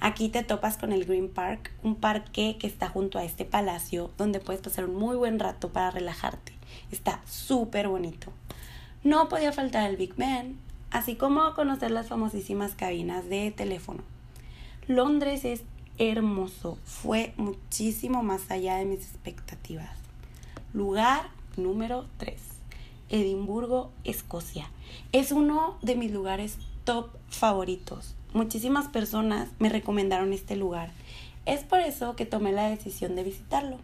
Aquí 0.00 0.30
te 0.30 0.44
topas 0.44 0.78
con 0.78 0.92
el 0.92 1.04
Green 1.04 1.28
Park, 1.28 1.72
un 1.82 1.96
parque 1.96 2.56
que 2.58 2.68
está 2.68 2.88
junto 2.88 3.18
a 3.18 3.24
este 3.24 3.44
palacio 3.44 4.12
donde 4.16 4.40
puedes 4.40 4.62
pasar 4.62 4.86
un 4.86 4.96
muy 4.96 5.16
buen 5.16 5.40
rato 5.40 5.70
para 5.74 5.90
relajarte. 5.90 6.54
Está 6.90 7.20
súper 7.26 7.86
bonito. 7.86 8.32
No 9.04 9.28
podía 9.28 9.52
faltar 9.52 9.90
el 9.90 9.98
Big 9.98 10.14
Ben, 10.16 10.58
así 10.90 11.16
como 11.16 11.54
conocer 11.54 11.90
las 11.90 12.08
famosísimas 12.08 12.74
cabinas 12.74 13.28
de 13.28 13.50
teléfono. 13.50 14.02
Londres 14.86 15.44
es 15.44 15.62
hermoso, 15.98 16.78
fue 16.84 17.32
muchísimo 17.36 18.22
más 18.22 18.50
allá 18.50 18.76
de 18.76 18.84
mis 18.84 19.00
expectativas. 19.00 19.90
Lugar 20.72 21.28
número 21.56 22.06
3, 22.18 22.40
Edimburgo, 23.08 23.90
Escocia. 24.04 24.68
Es 25.12 25.32
uno 25.32 25.78
de 25.82 25.96
mis 25.96 26.12
lugares 26.12 26.58
top 26.84 27.08
favoritos. 27.28 28.14
Muchísimas 28.32 28.88
personas 28.88 29.48
me 29.58 29.68
recomendaron 29.68 30.32
este 30.32 30.56
lugar. 30.56 30.90
Es 31.46 31.64
por 31.64 31.80
eso 31.80 32.16
que 32.16 32.26
tomé 32.26 32.52
la 32.52 32.68
decisión 32.68 33.16
de 33.16 33.24
visitarlo. 33.24 33.78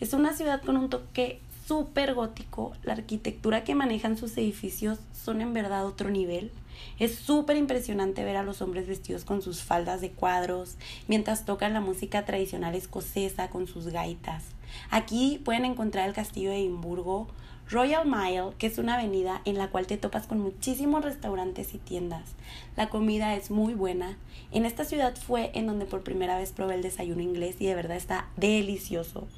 Es 0.00 0.12
una 0.12 0.34
ciudad 0.34 0.62
con 0.62 0.76
un 0.76 0.90
toque 0.90 1.40
súper 1.66 2.14
gótico. 2.14 2.72
La 2.82 2.94
arquitectura 2.94 3.64
que 3.64 3.74
manejan 3.74 4.16
sus 4.16 4.36
edificios 4.36 4.98
son 5.12 5.40
en 5.40 5.52
verdad 5.52 5.86
otro 5.86 6.10
nivel. 6.10 6.50
Es 6.98 7.14
súper 7.14 7.56
impresionante 7.56 8.24
ver 8.24 8.36
a 8.36 8.42
los 8.42 8.60
hombres 8.60 8.86
vestidos 8.86 9.24
con 9.24 9.42
sus 9.42 9.62
faldas 9.62 10.00
de 10.00 10.10
cuadros, 10.10 10.76
mientras 11.08 11.44
tocan 11.44 11.72
la 11.72 11.80
música 11.80 12.24
tradicional 12.24 12.74
escocesa 12.74 13.48
con 13.48 13.66
sus 13.66 13.88
gaitas. 13.88 14.44
Aquí 14.90 15.40
pueden 15.44 15.64
encontrar 15.64 16.08
el 16.08 16.14
castillo 16.14 16.50
de 16.50 16.58
Edimburgo, 16.58 17.28
Royal 17.70 18.06
Mile, 18.06 18.50
que 18.58 18.66
es 18.66 18.76
una 18.76 18.94
avenida 18.94 19.40
en 19.46 19.56
la 19.56 19.68
cual 19.68 19.86
te 19.86 19.96
topas 19.96 20.26
con 20.26 20.38
muchísimos 20.38 21.02
restaurantes 21.02 21.72
y 21.74 21.78
tiendas. 21.78 22.32
La 22.76 22.90
comida 22.90 23.34
es 23.34 23.50
muy 23.50 23.72
buena. 23.74 24.18
En 24.52 24.66
esta 24.66 24.84
ciudad 24.84 25.16
fue 25.16 25.50
en 25.54 25.66
donde 25.66 25.86
por 25.86 26.02
primera 26.02 26.36
vez 26.36 26.52
probé 26.52 26.74
el 26.74 26.82
desayuno 26.82 27.22
inglés 27.22 27.56
y 27.60 27.66
de 27.66 27.74
verdad 27.74 27.96
está 27.96 28.28
delicioso. 28.36 29.28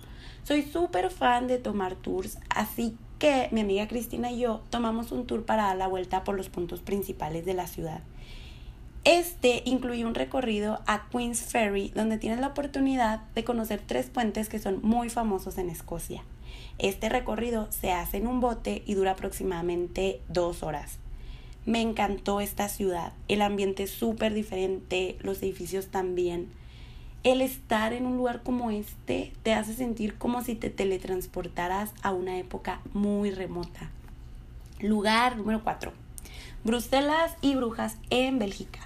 Soy 0.46 0.62
súper 0.62 1.10
fan 1.10 1.48
de 1.48 1.58
tomar 1.58 1.96
tours, 1.96 2.38
así 2.50 2.96
que 3.18 3.48
mi 3.50 3.62
amiga 3.62 3.88
Cristina 3.88 4.30
y 4.30 4.38
yo 4.38 4.60
tomamos 4.70 5.10
un 5.10 5.26
tour 5.26 5.44
para 5.44 5.64
dar 5.64 5.76
la 5.76 5.88
vuelta 5.88 6.22
por 6.22 6.36
los 6.36 6.50
puntos 6.50 6.82
principales 6.82 7.44
de 7.44 7.54
la 7.54 7.66
ciudad. 7.66 7.98
Este 9.02 9.62
incluye 9.64 10.04
un 10.04 10.14
recorrido 10.14 10.82
a 10.86 11.08
Queen's 11.10 11.40
Ferry, 11.40 11.90
donde 11.96 12.18
tienes 12.18 12.38
la 12.38 12.46
oportunidad 12.46 13.22
de 13.34 13.42
conocer 13.42 13.82
tres 13.84 14.06
puentes 14.06 14.48
que 14.48 14.60
son 14.60 14.78
muy 14.82 15.08
famosos 15.10 15.58
en 15.58 15.68
Escocia. 15.68 16.22
Este 16.78 17.08
recorrido 17.08 17.66
se 17.72 17.90
hace 17.90 18.18
en 18.18 18.28
un 18.28 18.38
bote 18.38 18.84
y 18.86 18.94
dura 18.94 19.12
aproximadamente 19.12 20.20
dos 20.28 20.62
horas. 20.62 21.00
Me 21.64 21.80
encantó 21.80 22.40
esta 22.40 22.68
ciudad, 22.68 23.14
el 23.26 23.42
ambiente 23.42 23.82
es 23.82 23.90
súper 23.90 24.32
diferente, 24.32 25.16
los 25.22 25.42
edificios 25.42 25.88
también 25.88 26.50
el 27.26 27.40
estar 27.40 27.92
en 27.92 28.06
un 28.06 28.16
lugar 28.16 28.44
como 28.44 28.70
este 28.70 29.32
te 29.42 29.52
hace 29.52 29.74
sentir 29.74 30.16
como 30.16 30.44
si 30.44 30.54
te 30.54 30.70
teletransportaras 30.70 31.92
a 32.02 32.12
una 32.12 32.38
época 32.38 32.80
muy 32.94 33.32
remota. 33.32 33.90
Lugar 34.78 35.36
número 35.36 35.64
4. 35.64 35.92
Bruselas 36.62 37.34
y 37.40 37.56
Brujas 37.56 37.96
en 38.10 38.38
Bélgica. 38.38 38.78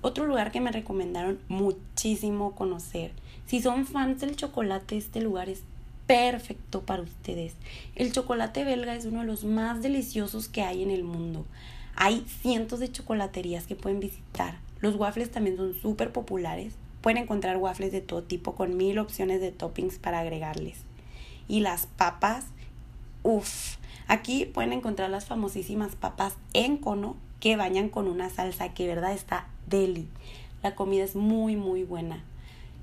Otro 0.00 0.26
lugar 0.26 0.50
que 0.50 0.60
me 0.60 0.72
recomendaron 0.72 1.38
muchísimo 1.46 2.56
conocer. 2.56 3.12
Si 3.46 3.62
son 3.62 3.86
fans 3.86 4.20
del 4.20 4.34
chocolate, 4.34 4.96
este 4.96 5.20
lugar 5.20 5.48
es 5.48 5.62
perfecto 6.08 6.82
para 6.82 7.02
ustedes. 7.02 7.54
El 7.94 8.10
chocolate 8.10 8.64
belga 8.64 8.96
es 8.96 9.04
uno 9.04 9.20
de 9.20 9.26
los 9.26 9.44
más 9.44 9.80
deliciosos 9.80 10.48
que 10.48 10.62
hay 10.62 10.82
en 10.82 10.90
el 10.90 11.04
mundo. 11.04 11.46
Hay 11.94 12.26
cientos 12.42 12.80
de 12.80 12.90
chocolaterías 12.90 13.68
que 13.68 13.76
pueden 13.76 14.00
visitar. 14.00 14.58
Los 14.80 14.96
waffles 14.96 15.30
también 15.30 15.56
son 15.56 15.74
súper 15.74 16.10
populares. 16.10 16.74
Pueden 17.00 17.22
encontrar 17.22 17.56
waffles 17.56 17.92
de 17.92 18.00
todo 18.00 18.22
tipo 18.22 18.54
con 18.54 18.76
mil 18.76 18.98
opciones 18.98 19.40
de 19.40 19.52
toppings 19.52 19.98
para 19.98 20.20
agregarles. 20.20 20.78
Y 21.48 21.60
las 21.60 21.86
papas, 21.86 22.46
uff, 23.22 23.76
aquí 24.06 24.44
pueden 24.44 24.72
encontrar 24.72 25.10
las 25.10 25.26
famosísimas 25.26 25.96
papas 25.96 26.36
en 26.52 26.76
cono 26.76 27.16
que 27.40 27.56
bañan 27.56 27.88
con 27.88 28.06
una 28.06 28.28
salsa 28.28 28.74
que 28.74 28.86
verdad 28.86 29.12
está 29.12 29.48
deli. 29.66 30.08
La 30.62 30.74
comida 30.74 31.04
es 31.04 31.16
muy 31.16 31.56
muy 31.56 31.84
buena. 31.84 32.22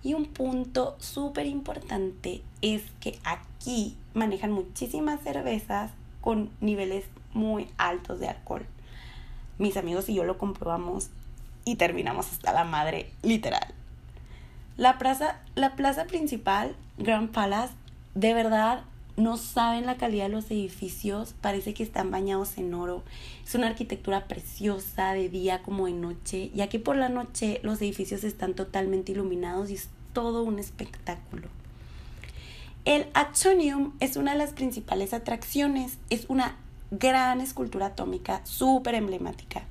Y 0.03 0.13
un 0.13 0.25
punto 0.25 0.95
súper 0.99 1.45
importante 1.45 2.41
es 2.61 2.81
que 2.99 3.19
aquí 3.23 3.97
manejan 4.13 4.51
muchísimas 4.51 5.21
cervezas 5.21 5.91
con 6.21 6.49
niveles 6.59 7.05
muy 7.33 7.67
altos 7.77 8.19
de 8.19 8.29
alcohol. 8.29 8.65
Mis 9.59 9.77
amigos 9.77 10.09
y 10.09 10.15
yo 10.15 10.23
lo 10.23 10.37
comprobamos 10.37 11.09
y 11.65 11.75
terminamos 11.75 12.31
hasta 12.31 12.53
la 12.53 12.63
madre, 12.63 13.11
literal. 13.23 13.76
La 14.77 14.99
plaza, 14.99 15.39
la 15.55 15.75
plaza 15.75 16.05
principal, 16.05 16.75
Grand 16.99 17.31
Palace, 17.31 17.73
de 18.13 18.35
verdad 18.35 18.83
no 19.15 19.37
saben 19.37 19.87
la 19.87 19.97
calidad 19.97 20.25
de 20.25 20.33
los 20.33 20.51
edificios, 20.51 21.33
parece 21.41 21.73
que 21.73 21.81
están 21.81 22.11
bañados 22.11 22.59
en 22.59 22.71
oro. 22.75 23.03
Es 23.43 23.55
una 23.55 23.65
arquitectura 23.65 24.27
preciosa 24.27 25.13
de 25.13 25.29
día 25.29 25.63
como 25.63 25.87
de 25.87 25.93
noche, 25.93 26.51
ya 26.53 26.69
que 26.69 26.79
por 26.79 26.95
la 26.95 27.09
noche 27.09 27.59
los 27.63 27.81
edificios 27.81 28.23
están 28.23 28.53
totalmente 28.53 29.13
iluminados 29.13 29.71
y 29.71 29.73
es 29.73 29.89
todo 30.13 30.43
un 30.43 30.59
espectáculo. 30.59 31.47
El 32.85 33.07
Atonium 33.15 33.93
es 33.99 34.15
una 34.15 34.33
de 34.33 34.37
las 34.37 34.53
principales 34.53 35.11
atracciones, 35.11 35.97
es 36.11 36.25
una 36.29 36.55
gran 36.91 37.41
escultura 37.41 37.87
atómica 37.87 38.41
súper 38.45 38.93
emblemática. 38.93 39.63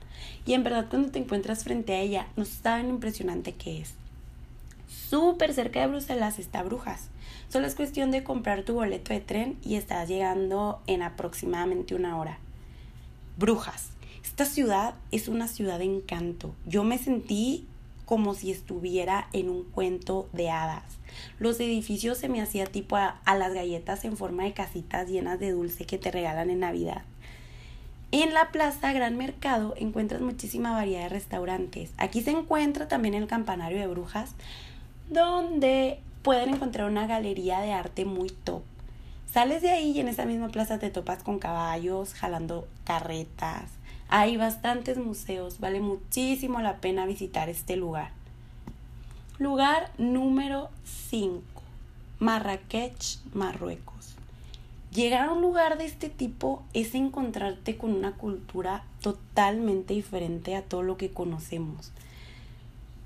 Y 0.45 0.55
en 0.55 0.65
verdad 0.65 0.87
cuando 0.91 1.13
te 1.13 1.21
encuentras 1.21 1.63
frente 1.63 1.95
a 1.95 2.01
ella 2.01 2.27
no 2.35 2.45
saben 2.45 2.89
impresionante 2.89 3.53
que 3.53 3.83
es 3.83 3.95
súper 4.87 5.53
cerca 5.53 5.81
de 5.81 5.87
Bruselas 5.87 6.39
está 6.39 6.63
Brujas. 6.63 7.09
Solo 7.49 7.67
es 7.67 7.75
cuestión 7.75 8.11
de 8.11 8.25
comprar 8.25 8.63
tu 8.63 8.75
boleto 8.75 9.13
de 9.13 9.21
tren 9.21 9.59
y 9.63 9.77
estás 9.77 10.09
llegando 10.09 10.81
en 10.87 11.03
aproximadamente 11.03 11.95
una 11.95 12.19
hora. 12.19 12.39
Brujas. 13.37 13.91
Esta 14.25 14.45
ciudad 14.45 14.95
es 15.13 15.29
una 15.29 15.49
ciudad 15.49 15.79
de 15.79 15.85
encanto. 15.85 16.55
Yo 16.67 16.85
me 16.85 16.99
sentí 16.99 17.67
como 18.05 18.35
si 18.35 18.51
estuviera 18.51 19.29
en 19.33 19.49
un 19.51 19.65
cuento 19.65 20.29
de 20.33 20.51
hadas. 20.51 20.85
Los 21.39 21.59
edificios 21.61 22.19
se 22.19 22.29
me 22.29 22.41
hacía 22.41 22.67
tipo 22.67 22.97
a, 22.97 23.21
a, 23.25 23.37
las 23.37 23.53
galletas 23.55 24.05
en 24.05 24.17
forma 24.17 24.45
de 24.45 24.53
casitas 24.53 25.09
llenas 25.09 25.41
de 25.41 25.53
dulce 25.53 25.87
que 25.87 25.99
te 25.99 26.11
regalan 26.11 26.51
en 26.51 26.61
Navidad. 26.61 27.03
En 28.13 28.33
la 28.33 28.53
plaza 28.53 28.93
Gran 28.93 29.17
Mercado 29.17 29.75
encuentras 29.77 30.21
muchísima 30.21 30.73
variedad 30.73 31.03
de 31.03 31.09
restaurantes. 31.09 31.91
Aquí 31.99 32.23
se 32.23 32.31
encuentra 32.31 32.87
también 32.87 33.15
el 33.15 33.27
campanario 33.27 33.79
de 33.79 33.89
brujas, 33.89 34.35
donde 35.09 36.01
pueden 36.23 36.55
encontrar 36.55 36.91
una 36.91 37.07
galería 37.07 37.61
de 37.61 37.73
arte 37.73 38.05
muy 38.05 38.31
top. 38.31 38.63
Sales 39.31 39.63
de 39.63 39.71
ahí 39.71 39.91
y 39.91 40.01
en 40.01 40.09
esa 40.09 40.25
misma 40.25 40.49
plaza 40.49 40.79
te 40.79 40.91
topas 40.91 41.23
con 41.23 41.39
caballos, 41.39 42.15
jalando 42.15 42.67
carretas. 42.85 43.71
Hay 44.09 44.37
bastantes 44.37 44.99
museos, 44.99 45.61
vale 45.61 45.81
muchísimo 45.81 46.61
la 46.61 46.77
pena 46.77 47.07
visitar 47.07 47.49
este 47.49 47.77
lugar. 47.77 48.11
Lugar 49.39 49.93
número 49.99 50.71
5, 50.85 51.43
Marrakech, 52.21 53.19
Marruecos. 53.35 54.17
Llegar 54.93 55.29
a 55.29 55.33
un 55.33 55.43
lugar 55.43 55.77
de 55.77 55.85
este 55.85 56.09
tipo 56.09 56.63
es 56.73 56.95
encontrarte 56.95 57.77
con 57.77 57.93
una 57.93 58.13
cultura 58.13 58.85
totalmente 59.03 59.93
diferente 59.93 60.57
a 60.57 60.63
todo 60.63 60.83
lo 60.83 60.97
que 60.97 61.11
conocemos. 61.11 61.93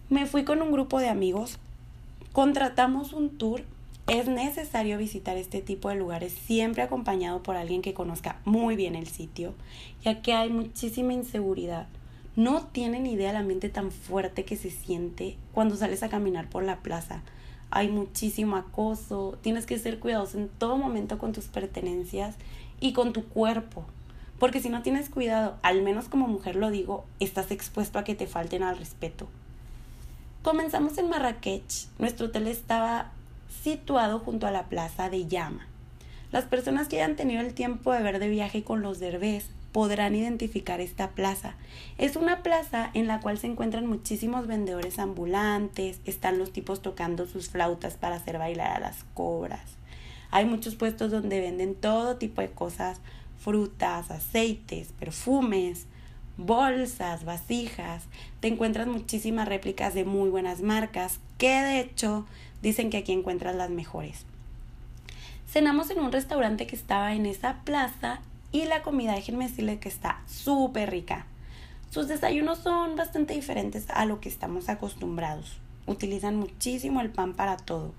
Me 0.09 0.27
fui 0.27 0.45
con 0.45 0.63
un 0.63 0.71
grupo 0.71 1.01
de 1.01 1.09
amigos 1.09 1.59
contratamos 2.33 3.13
un 3.13 3.31
tour 3.31 3.63
es 4.07 4.27
necesario 4.27 4.99
visitar 4.99 5.37
este 5.37 5.63
tipo 5.63 5.89
de 5.89 5.95
lugares 5.95 6.33
siempre 6.33 6.83
acompañado 6.83 7.43
por 7.43 7.57
alguien 7.57 7.81
que 7.81 7.95
conozca 7.95 8.41
muy 8.45 8.75
bien 8.75 8.97
el 8.97 9.07
sitio, 9.07 9.55
ya 10.03 10.21
que 10.21 10.33
hay 10.33 10.51
muchísima 10.51 11.13
inseguridad. 11.13 11.87
No 12.35 12.67
tienen 12.67 13.07
idea 13.07 13.29
del 13.29 13.37
ambiente 13.37 13.69
tan 13.69 13.93
fuerte 13.93 14.45
que 14.45 14.57
se 14.57 14.71
siente 14.71 15.37
cuando 15.53 15.77
sales 15.77 16.03
a 16.03 16.09
caminar 16.09 16.49
por 16.49 16.65
la 16.65 16.81
plaza. 16.81 17.23
Hay 17.71 17.89
muchísimo 17.89 18.57
acoso, 18.57 19.39
tienes 19.43 19.65
que 19.65 19.79
ser 19.79 20.01
cuidadoso 20.01 20.39
en 20.39 20.49
todo 20.49 20.77
momento 20.77 21.19
con 21.19 21.33
tus 21.33 21.47
pertenencias 21.47 22.35
y 22.81 22.93
con 22.93 23.13
tu 23.13 23.25
cuerpo. 23.27 23.85
Porque 24.41 24.61
si 24.61 24.71
no 24.71 24.83
tienes 24.83 25.09
cuidado, 25.09 25.57
al 25.63 25.83
menos 25.83 26.09
como 26.09 26.27
mujer 26.27 26.57
lo 26.57 26.71
digo, 26.71 27.05
estás 27.21 27.51
expuesto 27.53 27.99
a 27.99 28.05
que 28.05 28.15
te 28.15 28.27
falten 28.27 28.63
al 28.63 28.79
respeto. 28.79 29.29
Comenzamos 30.43 30.97
en 30.97 31.11
Marrakech. 31.11 31.87
Nuestro 31.99 32.29
hotel 32.29 32.47
estaba 32.47 33.13
situado 33.63 34.21
junto 34.21 34.47
a 34.47 34.51
la 34.51 34.71
plaza 34.71 35.11
de 35.11 35.27
Llama. 35.27 35.67
Las 36.33 36.45
personas 36.47 36.89
que 36.89 36.97
hayan 36.97 37.15
tenido 37.15 37.43
el 37.43 37.53
tiempo 37.53 37.93
de 37.93 38.03
ver 38.03 38.19
de 38.19 38.31
viaje 38.31 38.65
con 38.65 38.81
los 38.81 38.99
derbés 39.01 39.51
podrán 39.73 40.15
identificar 40.15 40.81
esta 40.81 41.11
plaza. 41.11 41.57
Es 41.99 42.17
una 42.17 42.43
plaza 42.43 42.91
en 42.95 43.07
la 43.07 43.21
cual 43.21 43.37
se 43.37 43.49
encuentran 43.49 43.87
muchísimos 43.87 44.47
vendedores 44.47 44.99
ambulantes, 44.99 46.01
están 46.07 46.39
los 46.39 46.55
tipos 46.55 46.81
tocando 46.81 47.27
sus 47.27 47.51
flautas 47.51 47.99
para 47.99 48.17
hacer 48.17 48.39
bailar 48.39 48.75
a 48.75 48.81
las 48.81 49.05
cobras. 49.13 49.77
Hay 50.31 50.47
muchos 50.47 50.75
puestos 50.75 51.11
donde 51.11 51.39
venden 51.41 51.75
todo 51.75 52.17
tipo 52.17 52.41
de 52.41 52.51
cosas, 52.51 53.03
frutas, 53.37 54.11
aceites, 54.11 54.93
perfumes, 54.99 55.87
bolsas, 56.37 57.25
vasijas. 57.25 58.05
Te 58.41 58.49
encuentras 58.49 58.87
muchísimas 58.87 59.49
réplicas 59.49 59.95
de 59.95 60.05
muy 60.05 60.31
buenas 60.31 60.63
marcas 60.63 61.21
que 61.39 61.51
de 61.51 61.81
hecho 61.81 62.27
dicen 62.63 62.91
que 62.91 62.99
aquí 62.99 63.13
encuentras 63.13 63.55
las 63.57 63.71
mejores. 63.71 64.25
Cenamos 65.49 65.91
en 65.91 66.01
un 66.01 66.13
restaurante 66.13 66.67
que 66.67 66.77
estaba 66.77 67.15
en 67.15 67.27
esa 67.27 67.63
plaza 67.65 68.21
y 68.53 68.65
la 68.65 68.83
comida, 68.83 69.15
déjenme 69.15 69.49
decirle 69.49 69.79
que 69.79 69.89
está 69.89 70.21
súper 70.27 70.91
rica. 70.91 71.27
Sus 71.91 72.07
desayunos 72.07 72.59
son 72.59 72.95
bastante 72.95 73.35
diferentes 73.35 73.91
a 73.91 74.05
lo 74.05 74.21
que 74.21 74.29
estamos 74.29 74.69
acostumbrados. 74.69 75.59
Utilizan 75.87 76.37
muchísimo 76.37 77.01
el 77.01 77.11
pan 77.11 77.35
para 77.35 77.57
todo. 77.57 77.93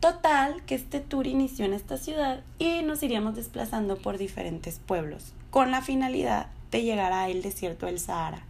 Total, 0.00 0.62
que 0.64 0.74
este 0.74 1.00
tour 1.00 1.26
inició 1.26 1.64
en 1.64 1.74
esta 1.74 1.96
ciudad 1.96 2.42
y 2.58 2.82
nos 2.82 3.02
iríamos 3.02 3.36
desplazando 3.36 3.96
por 3.96 4.18
diferentes 4.18 4.78
pueblos, 4.78 5.32
con 5.50 5.70
la 5.70 5.82
finalidad 5.82 6.48
de 6.70 6.82
llegar 6.82 7.12
a 7.12 7.28
el 7.28 7.42
desierto 7.42 7.86
del 7.86 7.98
Sahara. 7.98 8.42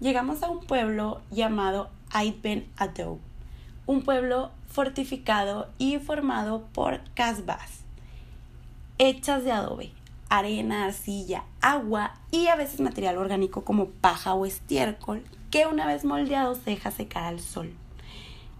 Llegamos 0.00 0.42
a 0.42 0.50
un 0.50 0.60
pueblo 0.60 1.20
llamado 1.30 1.90
Ait 2.10 2.40
Ben 2.42 2.66
Adoub, 2.76 3.20
un 3.86 4.02
pueblo 4.02 4.50
fortificado 4.68 5.68
y 5.78 5.98
formado 5.98 6.64
por 6.72 7.00
casbas 7.14 7.84
hechas 8.98 9.44
de 9.44 9.50
adobe, 9.50 9.90
arena, 10.28 10.84
arcilla, 10.84 11.44
agua 11.60 12.14
y 12.30 12.46
a 12.46 12.56
veces 12.56 12.80
material 12.80 13.18
orgánico 13.18 13.64
como 13.64 13.86
paja 13.86 14.34
o 14.34 14.46
estiércol 14.46 15.24
que 15.50 15.66
una 15.66 15.86
vez 15.86 16.04
moldeado 16.04 16.54
se 16.54 16.70
deja 16.70 16.90
secar 16.90 17.24
al 17.24 17.40
sol. 17.40 17.74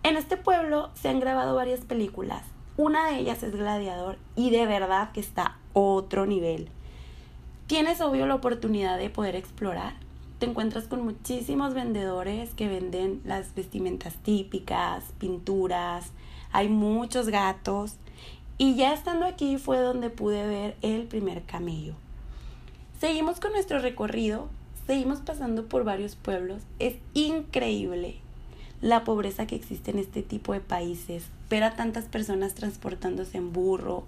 En 0.02 0.16
este 0.16 0.36
pueblo 0.36 0.90
se 0.94 1.08
han 1.08 1.20
grabado 1.20 1.54
varias 1.54 1.80
películas. 1.80 2.42
Una 2.76 3.06
de 3.06 3.18
ellas 3.18 3.42
es 3.42 3.54
Gladiador 3.54 4.18
y 4.34 4.50
de 4.50 4.66
verdad 4.66 5.12
que 5.12 5.20
está 5.20 5.58
otro 5.72 6.26
nivel. 6.26 6.68
Tienes 7.66 8.02
obvio 8.02 8.26
la 8.26 8.34
oportunidad 8.34 8.98
de 8.98 9.08
poder 9.08 9.36
explorar. 9.36 9.94
Te 10.38 10.44
encuentras 10.44 10.86
con 10.86 11.02
muchísimos 11.02 11.72
vendedores 11.72 12.52
que 12.52 12.68
venden 12.68 13.22
las 13.24 13.54
vestimentas 13.54 14.16
típicas, 14.16 15.04
pinturas, 15.18 16.12
hay 16.52 16.68
muchos 16.68 17.28
gatos 17.28 17.96
y 18.58 18.74
ya 18.74 18.92
estando 18.92 19.24
aquí 19.24 19.56
fue 19.56 19.78
donde 19.78 20.10
pude 20.10 20.46
ver 20.46 20.76
el 20.82 21.04
primer 21.04 21.44
camello. 21.44 21.94
Seguimos 23.00 23.40
con 23.40 23.52
nuestro 23.52 23.78
recorrido, 23.78 24.50
seguimos 24.86 25.20
pasando 25.20 25.66
por 25.66 25.84
varios 25.84 26.16
pueblos. 26.16 26.62
Es 26.78 26.96
increíble 27.14 28.23
la 28.84 29.02
pobreza 29.02 29.46
que 29.46 29.56
existe 29.56 29.92
en 29.92 29.98
este 29.98 30.22
tipo 30.22 30.52
de 30.52 30.60
países, 30.60 31.24
ver 31.48 31.62
a 31.62 31.74
tantas 31.74 32.04
personas 32.04 32.52
transportándose 32.52 33.38
en 33.38 33.50
burro, 33.50 34.04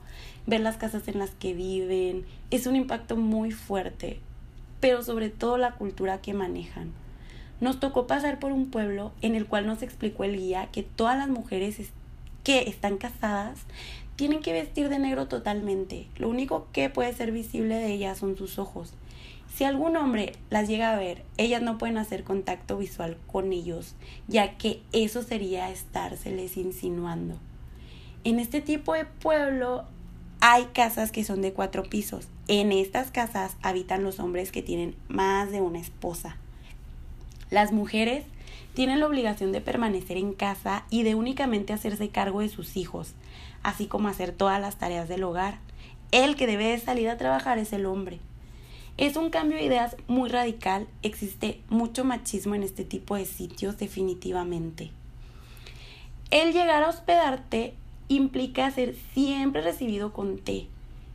ver 0.46 0.60
las 0.60 0.76
casas 0.76 1.08
en 1.08 1.18
las 1.18 1.30
que 1.30 1.54
viven, 1.54 2.26
es 2.50 2.66
un 2.66 2.76
impacto 2.76 3.16
muy 3.16 3.52
fuerte, 3.52 4.20
pero 4.78 5.02
sobre 5.02 5.30
todo 5.30 5.56
la 5.56 5.76
cultura 5.76 6.20
que 6.20 6.34
manejan. 6.34 6.92
Nos 7.58 7.80
tocó 7.80 8.06
pasar 8.06 8.38
por 8.38 8.52
un 8.52 8.70
pueblo 8.70 9.12
en 9.22 9.34
el 9.34 9.46
cual 9.46 9.66
nos 9.66 9.80
explicó 9.80 10.24
el 10.24 10.36
guía 10.36 10.68
que 10.72 10.82
todas 10.82 11.16
las 11.16 11.30
mujeres 11.30 11.78
que 12.44 12.68
están 12.68 12.98
casadas 12.98 13.60
tienen 14.16 14.40
que 14.40 14.52
vestir 14.52 14.88
de 14.88 14.98
negro 14.98 15.28
totalmente. 15.28 16.08
Lo 16.16 16.28
único 16.28 16.66
que 16.72 16.90
puede 16.90 17.12
ser 17.12 17.32
visible 17.32 17.76
de 17.76 17.92
ellas 17.92 18.18
son 18.18 18.36
sus 18.36 18.58
ojos. 18.58 18.94
Si 19.54 19.64
algún 19.64 19.96
hombre 19.96 20.32
las 20.50 20.68
llega 20.68 20.92
a 20.92 20.98
ver, 20.98 21.24
ellas 21.36 21.62
no 21.62 21.78
pueden 21.78 21.98
hacer 21.98 22.24
contacto 22.24 22.76
visual 22.76 23.16
con 23.26 23.52
ellos, 23.52 23.94
ya 24.28 24.56
que 24.58 24.82
eso 24.92 25.22
sería 25.22 25.70
estárseles 25.70 26.56
insinuando. 26.56 27.38
En 28.24 28.38
este 28.40 28.60
tipo 28.60 28.94
de 28.94 29.04
pueblo 29.04 29.84
hay 30.40 30.64
casas 30.66 31.12
que 31.12 31.24
son 31.24 31.42
de 31.42 31.52
cuatro 31.52 31.84
pisos. 31.84 32.28
En 32.48 32.72
estas 32.72 33.10
casas 33.10 33.56
habitan 33.62 34.02
los 34.02 34.20
hombres 34.20 34.52
que 34.52 34.62
tienen 34.62 34.94
más 35.08 35.50
de 35.50 35.60
una 35.60 35.78
esposa. 35.78 36.36
Las 37.50 37.72
mujeres 37.72 38.24
tienen 38.74 39.00
la 39.00 39.06
obligación 39.06 39.52
de 39.52 39.60
permanecer 39.60 40.18
en 40.18 40.34
casa 40.34 40.84
y 40.90 41.02
de 41.02 41.14
únicamente 41.14 41.72
hacerse 41.72 42.10
cargo 42.10 42.40
de 42.40 42.48
sus 42.48 42.76
hijos, 42.76 43.14
así 43.66 43.86
como 43.86 44.06
hacer 44.06 44.30
todas 44.30 44.60
las 44.60 44.76
tareas 44.76 45.08
del 45.08 45.24
hogar. 45.24 45.58
El 46.12 46.36
que 46.36 46.46
debe 46.46 46.66
de 46.66 46.78
salir 46.78 47.08
a 47.08 47.16
trabajar 47.16 47.58
es 47.58 47.72
el 47.72 47.84
hombre. 47.84 48.20
Es 48.96 49.16
un 49.16 49.28
cambio 49.28 49.58
de 49.58 49.64
ideas 49.64 49.96
muy 50.06 50.30
radical, 50.30 50.86
existe 51.02 51.60
mucho 51.68 52.04
machismo 52.04 52.54
en 52.54 52.62
este 52.62 52.84
tipo 52.84 53.16
de 53.16 53.26
sitios 53.26 53.76
definitivamente. 53.76 54.92
El 56.30 56.52
llegar 56.52 56.84
a 56.84 56.88
hospedarte 56.88 57.74
implica 58.06 58.70
ser 58.70 58.94
siempre 59.12 59.62
recibido 59.62 60.12
con 60.12 60.38
té. 60.38 60.68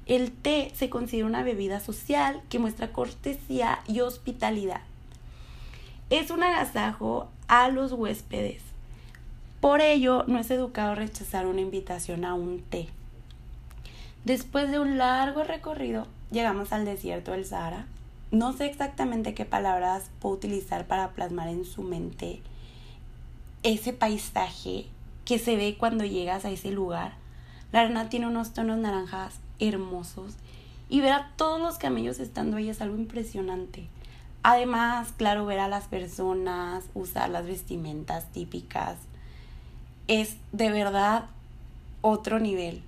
El 0.06 0.34
té 0.34 0.74
se 0.76 0.90
considera 0.90 1.28
una 1.28 1.44
bebida 1.44 1.80
social 1.80 2.42
que 2.50 2.60
muestra 2.60 2.92
cortesía 2.92 3.80
y 3.88 4.02
hospitalidad. 4.02 4.82
Es 6.10 6.32
un 6.32 6.44
agasajo 6.44 7.30
a 7.48 7.70
los 7.70 7.94
huéspedes. 7.94 8.71
Por 9.62 9.80
ello, 9.80 10.24
no 10.26 10.40
es 10.40 10.50
educado 10.50 10.96
rechazar 10.96 11.46
una 11.46 11.62
invitación 11.62 12.26
a 12.26 12.34
un 12.34 12.64
té. 12.64 12.90
Después 14.26 14.72
de 14.72 14.80
un 14.80 14.98
largo 14.98 15.44
recorrido, 15.44 16.08
llegamos 16.32 16.74
al 16.74 16.84
desierto 16.84 17.34
del 17.34 17.46
Sahara. 17.46 17.86
No 18.32 18.54
sé 18.54 18.66
exactamente 18.66 19.36
qué 19.36 19.46
palabras 19.46 20.10
puedo 20.20 20.34
utilizar 20.34 20.88
para 20.88 21.12
plasmar 21.12 21.48
en 21.48 21.64
su 21.66 21.84
mente 21.84 22.42
ese 23.62 23.94
paisaje 23.94 24.88
que 25.26 25.38
se 25.38 25.56
ve 25.56 25.76
cuando 25.78 26.06
llegas 26.06 26.44
a 26.44 26.50
ese 26.50 26.72
lugar. 26.72 27.14
La 27.72 27.82
arena 27.82 28.10
tiene 28.10 28.26
unos 28.26 28.54
tonos 28.54 28.80
naranjas 28.80 29.40
hermosos 29.60 30.38
y 30.90 31.02
ver 31.02 31.14
a 31.14 31.32
todos 31.36 31.62
los 31.62 31.78
camellos 31.78 32.20
estando 32.20 32.58
ahí 32.58 32.70
es 32.70 32.82
algo 32.82 32.98
impresionante. 32.98 33.88
Además, 34.42 35.14
claro, 35.16 35.46
ver 35.46 35.60
a 35.60 35.68
las 35.68 35.86
personas, 35.86 36.86
usar 36.96 37.30
las 37.30 37.46
vestimentas 37.46 38.32
típicas, 38.32 38.98
es 40.08 40.38
de 40.52 40.72
verdad 40.72 41.26
otro 42.02 42.40
nivel. 42.40 42.84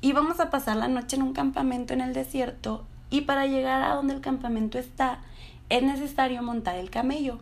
Y 0.00 0.12
vamos 0.12 0.40
a 0.40 0.50
pasar 0.50 0.76
la 0.76 0.88
noche 0.88 1.16
en 1.16 1.22
un 1.22 1.32
campamento 1.32 1.92
en 1.92 2.00
el 2.00 2.12
desierto 2.12 2.84
y 3.10 3.22
para 3.22 3.46
llegar 3.46 3.82
a 3.82 3.94
donde 3.94 4.14
el 4.14 4.20
campamento 4.20 4.78
está 4.78 5.20
es 5.68 5.82
necesario 5.82 6.42
montar 6.42 6.76
el 6.76 6.90
camello. 6.90 7.38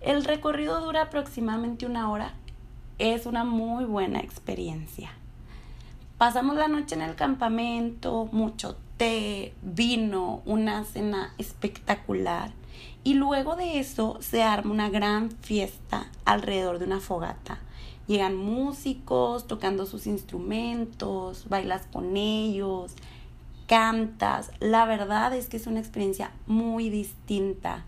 El 0.00 0.24
recorrido 0.24 0.80
dura 0.80 1.02
aproximadamente 1.02 1.86
una 1.86 2.10
hora. 2.10 2.34
Es 2.98 3.24
una 3.24 3.44
muy 3.44 3.84
buena 3.84 4.20
experiencia. 4.20 5.10
Pasamos 6.18 6.56
la 6.56 6.68
noche 6.68 6.94
en 6.94 7.02
el 7.02 7.14
campamento, 7.14 8.28
mucho 8.30 8.76
té, 8.96 9.54
vino, 9.62 10.42
una 10.44 10.84
cena 10.84 11.32
espectacular. 11.38 12.52
Y 13.04 13.14
luego 13.14 13.56
de 13.56 13.80
eso 13.80 14.18
se 14.20 14.42
arma 14.42 14.72
una 14.72 14.90
gran 14.90 15.30
fiesta 15.30 16.06
alrededor 16.24 16.78
de 16.78 16.84
una 16.84 17.00
fogata 17.00 17.58
Llegan 18.12 18.36
músicos 18.36 19.46
tocando 19.46 19.86
sus 19.86 20.06
instrumentos, 20.06 21.48
bailas 21.48 21.86
con 21.90 22.18
ellos, 22.18 22.92
cantas. 23.66 24.50
La 24.60 24.84
verdad 24.84 25.34
es 25.34 25.48
que 25.48 25.56
es 25.56 25.66
una 25.66 25.80
experiencia 25.80 26.30
muy 26.46 26.90
distinta. 26.90 27.86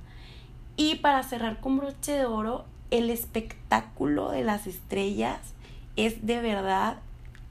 Y 0.79 0.95
para 0.95 1.23
cerrar 1.25 1.61
con 1.61 1.77
broche 1.77 2.13
de 2.13 2.25
oro, 2.25 2.65
el 2.91 3.11
espectáculo 3.11 4.31
de 4.31 4.45
las 4.45 4.67
estrellas 4.67 5.41
es 5.97 6.25
de 6.25 6.41
verdad 6.41 7.01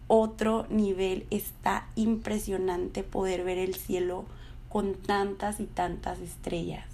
otro 0.07 0.65
nivel. 0.71 1.27
Está 1.29 1.85
impresionante 1.93 3.03
poder 3.03 3.43
ver 3.43 3.59
el 3.59 3.75
cielo 3.75 4.25
con 4.69 4.95
tantas 4.95 5.59
y 5.59 5.67
tantas 5.67 6.17
estrellas. 6.21 6.87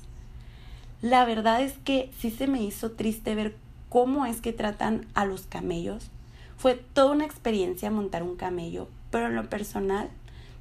La 1.01 1.23
verdad 1.23 1.61
es 1.61 1.77
que 1.77 2.11
sí 2.19 2.31
se 2.31 2.47
me 2.47 2.61
hizo 2.61 2.91
triste 2.91 3.33
ver 3.33 3.55
cómo 3.89 4.25
es 4.25 4.41
que 4.41 4.53
tratan 4.53 5.07
a 5.13 5.25
los 5.25 5.41
camellos, 5.43 6.09
Fue 6.57 6.75
toda 6.75 7.13
una 7.13 7.25
experiencia 7.25 7.89
montar 7.89 8.21
un 8.21 8.35
camello, 8.35 8.89
pero 9.11 9.27
en 9.27 9.35
lo 9.35 9.49
personal 9.49 10.09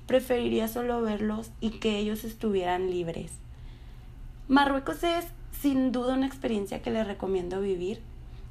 preferiría 0.07 0.69
solo 0.69 1.03
verlos 1.03 1.51
y 1.61 1.71
que 1.81 1.99
ellos 1.99 2.23
estuvieran 2.23 2.89
libres. 2.89 3.33
Marruecos 4.47 5.03
es 5.03 5.27
sin 5.61 5.91
duda 5.91 6.15
una 6.15 6.27
experiencia 6.27 6.83
que 6.83 6.91
les 6.91 7.07
recomiendo 7.07 7.61
vivir. 7.61 8.01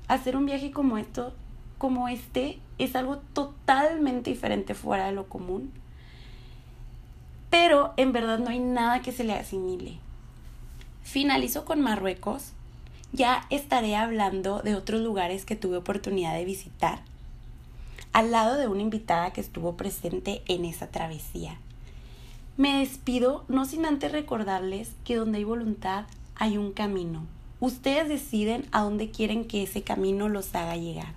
Hacer 0.08 0.36
un 0.36 0.46
viaje 0.46 0.72
como 0.72 0.98
esto, 0.98 1.34
como 1.78 2.10
este, 2.10 2.60
es 2.78 2.96
algo 2.96 3.18
totalmente 3.34 4.30
diferente 4.30 4.74
fuera 4.74 5.06
de 5.08 5.14
lo 5.14 5.28
común. 5.28 5.72
Pero 7.50 7.94
en 7.98 8.12
verdad 8.12 8.40
no 8.40 8.50
hay 8.50 8.60
nada 8.60 9.02
que 9.02 9.12
se 9.12 9.24
le 9.24 9.34
asimile. 9.34 10.00
Finalizo 11.02 11.66
con 11.66 11.82
Marruecos. 11.82 12.52
Ya 13.14 13.46
estaré 13.50 13.96
hablando 13.96 14.62
de 14.62 14.76
otros 14.76 15.02
lugares 15.02 15.46
que 15.46 15.56
tuve 15.56 15.78
oportunidad 15.78 16.36
de 16.36 16.46
visitar, 16.46 17.00
al 18.12 18.32
lado 18.32 18.58
de 18.58 18.68
una 18.68 18.82
invitada 18.82 19.32
que 19.32 19.42
estuvo 19.42 19.78
presente 19.78 20.44
en 20.48 20.66
esa 20.66 20.88
travesía. 20.88 21.58
Me 22.58 22.80
despido 22.80 23.46
no 23.48 23.66
sin 23.66 23.86
antes 23.86 24.12
recordarles 24.12 24.92
que 25.06 25.16
donde 25.16 25.38
hay 25.38 25.44
voluntad 25.44 26.06
hay 26.36 26.58
un 26.58 26.74
camino. 26.74 27.26
Ustedes 27.60 28.10
deciden 28.10 28.66
a 28.72 28.82
dónde 28.82 29.10
quieren 29.10 29.46
que 29.46 29.64
ese 29.64 29.84
camino 29.84 30.28
los 30.28 30.54
haga 30.54 30.76
llegar. 30.76 31.14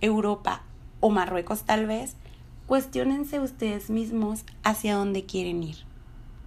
Europa 0.00 0.62
o 1.00 1.10
Marruecos 1.10 1.62
tal 1.62 1.86
vez, 1.86 2.16
cuestionense 2.66 3.38
ustedes 3.38 3.90
mismos 3.90 4.44
hacia 4.62 4.94
dónde 4.94 5.24
quieren 5.24 5.62
ir. 5.62 5.91